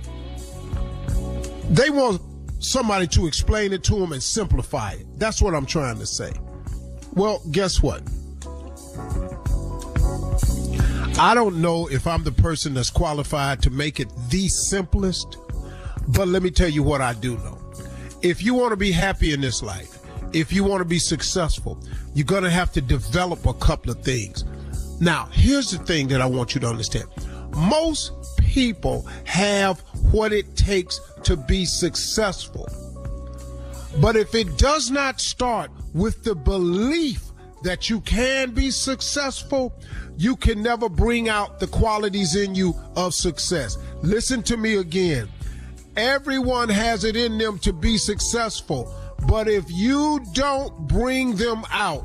[1.70, 2.20] They want
[2.58, 5.06] somebody to explain it to them and simplify it.
[5.16, 6.32] That's what I'm trying to say.
[7.12, 8.02] Well, guess what?
[11.18, 15.36] I don't know if I'm the person that's qualified to make it the simplest,
[16.12, 17.58] but let me tell you what I do know.
[18.22, 19.98] If you want to be happy in this life,
[20.32, 21.82] if you want to be successful,
[22.14, 24.44] you're going to have to develop a couple of things.
[25.00, 27.06] Now, here's the thing that I want you to understand.
[27.56, 29.80] Most people have
[30.12, 32.68] what it takes to be successful.
[34.00, 37.24] But if it does not start with the belief
[37.62, 39.74] that you can be successful,
[40.16, 43.78] you can never bring out the qualities in you of success.
[44.02, 45.28] Listen to me again.
[45.96, 48.92] Everyone has it in them to be successful,
[49.26, 52.04] but if you don't bring them out,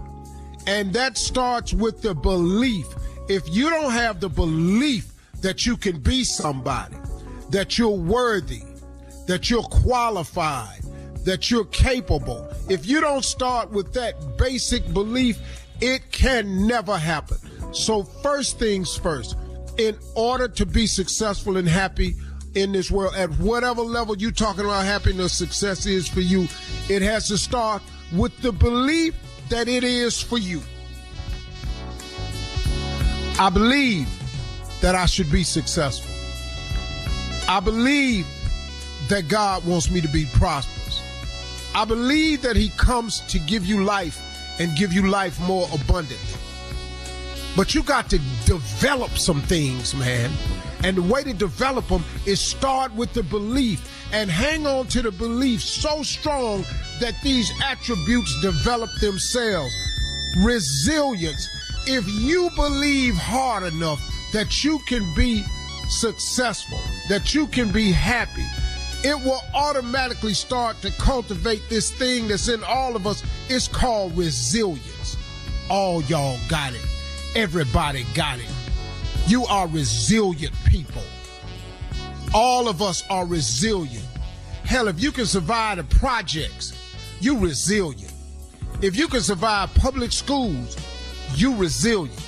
[0.68, 2.88] and that starts with the belief
[3.28, 6.96] if you don't have the belief that you can be somebody,
[7.50, 8.64] that you're worthy,
[9.28, 10.82] that you're qualified,
[11.24, 15.40] that you're capable, if you don't start with that basic belief,
[15.82, 17.38] it can never happen.
[17.74, 19.36] So, first things first,
[19.78, 22.16] in order to be successful and happy
[22.56, 26.48] in this world, at whatever level you're talking about happiness, success is for you,
[26.90, 27.82] it has to start
[28.14, 29.14] with the belief
[29.50, 30.62] that it is for you.
[33.38, 34.08] I believe
[34.82, 36.12] that I should be successful.
[37.50, 38.26] I believe
[39.10, 41.02] that God wants me to be prosperous.
[41.76, 44.22] I believe that He comes to give you life
[44.60, 46.18] and give you life more abundantly.
[47.56, 50.32] But you got to develop some things, man.
[50.84, 55.02] And the way to develop them is start with the belief and hang on to
[55.02, 56.64] the belief so strong
[57.00, 59.74] that these attributes develop themselves.
[60.44, 61.50] Resilience.
[61.88, 64.02] If you believe hard enough
[64.34, 65.44] that you can be
[65.90, 66.80] successful,
[67.10, 68.46] that you can be happy,
[69.04, 73.24] it will automatically start to cultivate this thing that's in all of us.
[73.50, 75.16] It's called resilience.
[75.70, 76.95] All y'all got it.
[77.36, 78.50] Everybody got it.
[79.28, 81.02] You are resilient people.
[82.34, 84.06] All of us are resilient.
[84.64, 86.72] Hell, if you can survive the projects,
[87.20, 88.14] you resilient.
[88.82, 90.78] If you can survive public schools,
[91.36, 92.26] you resilient.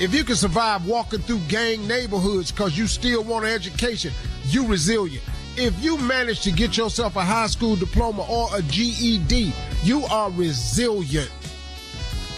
[0.00, 4.14] If you can survive walking through gang neighborhoods because you still want an education,
[4.46, 5.22] you resilient.
[5.58, 9.52] If you manage to get yourself a high school diploma or a GED,
[9.84, 11.30] you are resilient.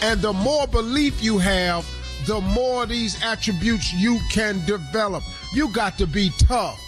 [0.01, 1.85] And the more belief you have,
[2.25, 5.23] the more these attributes you can develop.
[5.53, 6.81] You got to be tough.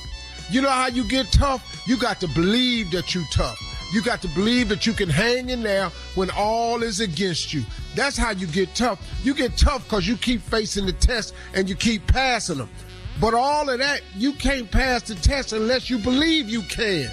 [0.49, 1.83] You know how you get tough?
[1.87, 3.59] You got to believe that you tough.
[3.93, 7.63] You got to believe that you can hang in there when all is against you.
[7.95, 8.99] That's how you get tough.
[9.23, 12.69] You get tough because you keep facing the test and you keep passing them.
[13.19, 17.09] But all of that, you can't pass the test unless you believe you can.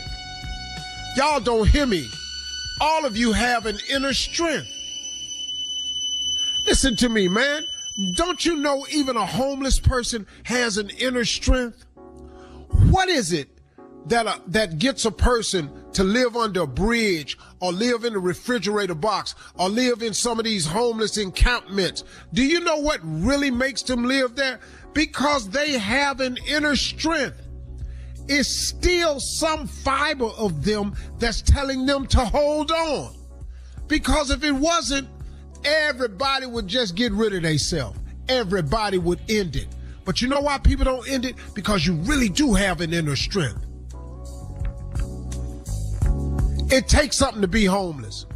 [1.17, 2.09] Y'all don't hear me.
[2.81, 4.74] All of you have an inner strength.
[6.67, 7.63] Listen to me, man.
[8.15, 11.85] Don't you know even a homeless person has an inner strength?
[12.91, 13.49] What is it
[14.07, 18.19] that uh, that gets a person to live under a bridge or live in a
[18.19, 22.03] refrigerator box or live in some of these homeless encampments?
[22.33, 24.59] Do you know what really makes them live there?
[24.95, 27.41] Because they have an inner strength.
[28.27, 33.15] It's still some fiber of them that's telling them to hold on.
[33.87, 35.09] Because if it wasn't,
[35.65, 37.99] everybody would just get rid of themselves.
[38.29, 39.69] Everybody would end it.
[40.05, 41.37] But you know why people don't end it?
[41.55, 43.65] Because you really do have an inner strength.
[46.71, 48.27] It takes something to be homeless.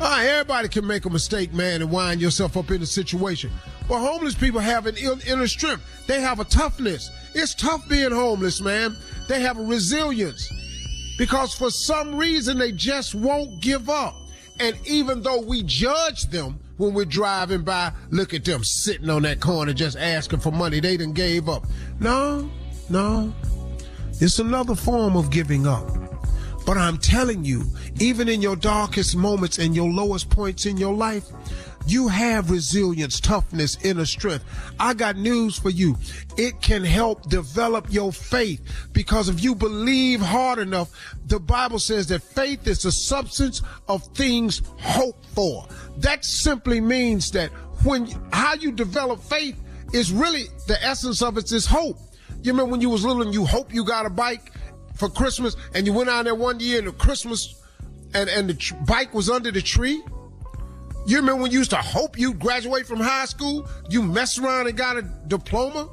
[0.00, 3.52] All right, everybody can make a mistake, man, and wind yourself up in a situation.
[3.88, 5.82] But homeless people have an inner strength.
[6.06, 7.10] They have a toughness.
[7.34, 8.96] It's tough being homeless, man.
[9.28, 10.50] They have a resilience
[11.18, 14.16] because for some reason they just won't give up.
[14.62, 19.22] And even though we judge them when we're driving by, look at them sitting on
[19.22, 20.78] that corner just asking for money.
[20.78, 21.66] They done gave up.
[21.98, 22.48] No,
[22.88, 23.34] no.
[24.20, 25.84] It's another form of giving up.
[26.64, 27.64] But I'm telling you,
[27.98, 31.24] even in your darkest moments and your lowest points in your life,
[31.86, 34.44] you have resilience, toughness, inner strength.
[34.78, 35.96] I got news for you.
[36.36, 38.60] It can help develop your faith
[38.92, 40.90] because if you believe hard enough,
[41.26, 45.66] the Bible says that faith is the substance of things hoped for.
[45.98, 47.50] That simply means that
[47.84, 49.60] when how you develop faith
[49.92, 51.98] is really the essence of it is hope.
[52.42, 54.52] You remember when you was little and you hope you got a bike
[54.94, 57.60] for Christmas and you went out there one year and the Christmas
[58.14, 60.02] and, and the bike was under the tree?
[61.04, 63.68] You remember when you used to hope you'd graduate from high school?
[63.90, 65.88] You messed around and got a diploma?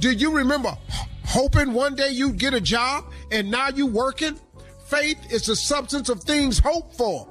[0.00, 0.76] Do you remember
[1.24, 4.38] hoping one day you'd get a job and now you working?
[4.86, 7.28] Faith is the substance of things hoped for.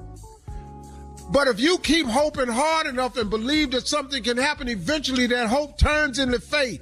[1.30, 5.48] But if you keep hoping hard enough and believe that something can happen, eventually that
[5.48, 6.80] hope turns into faith.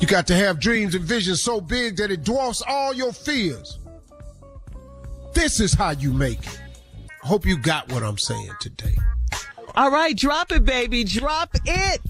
[0.00, 3.78] You got to have dreams and visions so big that it dwarfs all your fears.
[5.34, 6.60] This is how you make it.
[7.22, 8.96] Hope you got what I'm saying today.
[9.76, 11.04] All right, drop it, baby.
[11.04, 12.00] Drop it.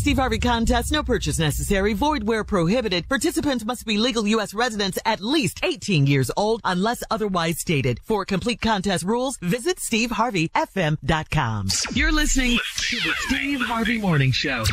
[0.00, 0.92] For all Steve Harvey contest.
[0.92, 1.92] No purchase necessary.
[1.94, 3.08] Void where prohibited.
[3.08, 4.54] Participants must be legal U.S.
[4.54, 8.00] residents at least 18 years old unless otherwise stated.
[8.04, 11.68] For complete contest rules, visit steveharveyfm.com.
[11.94, 14.64] You're listening to the Steve Harvey Morning Show.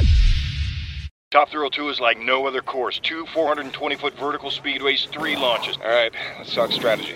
[1.29, 2.99] Top Thrill 2 is like no other course.
[2.99, 5.77] Two 420 foot vertical speedways, three launches.
[5.83, 7.15] All right, let's talk strategy.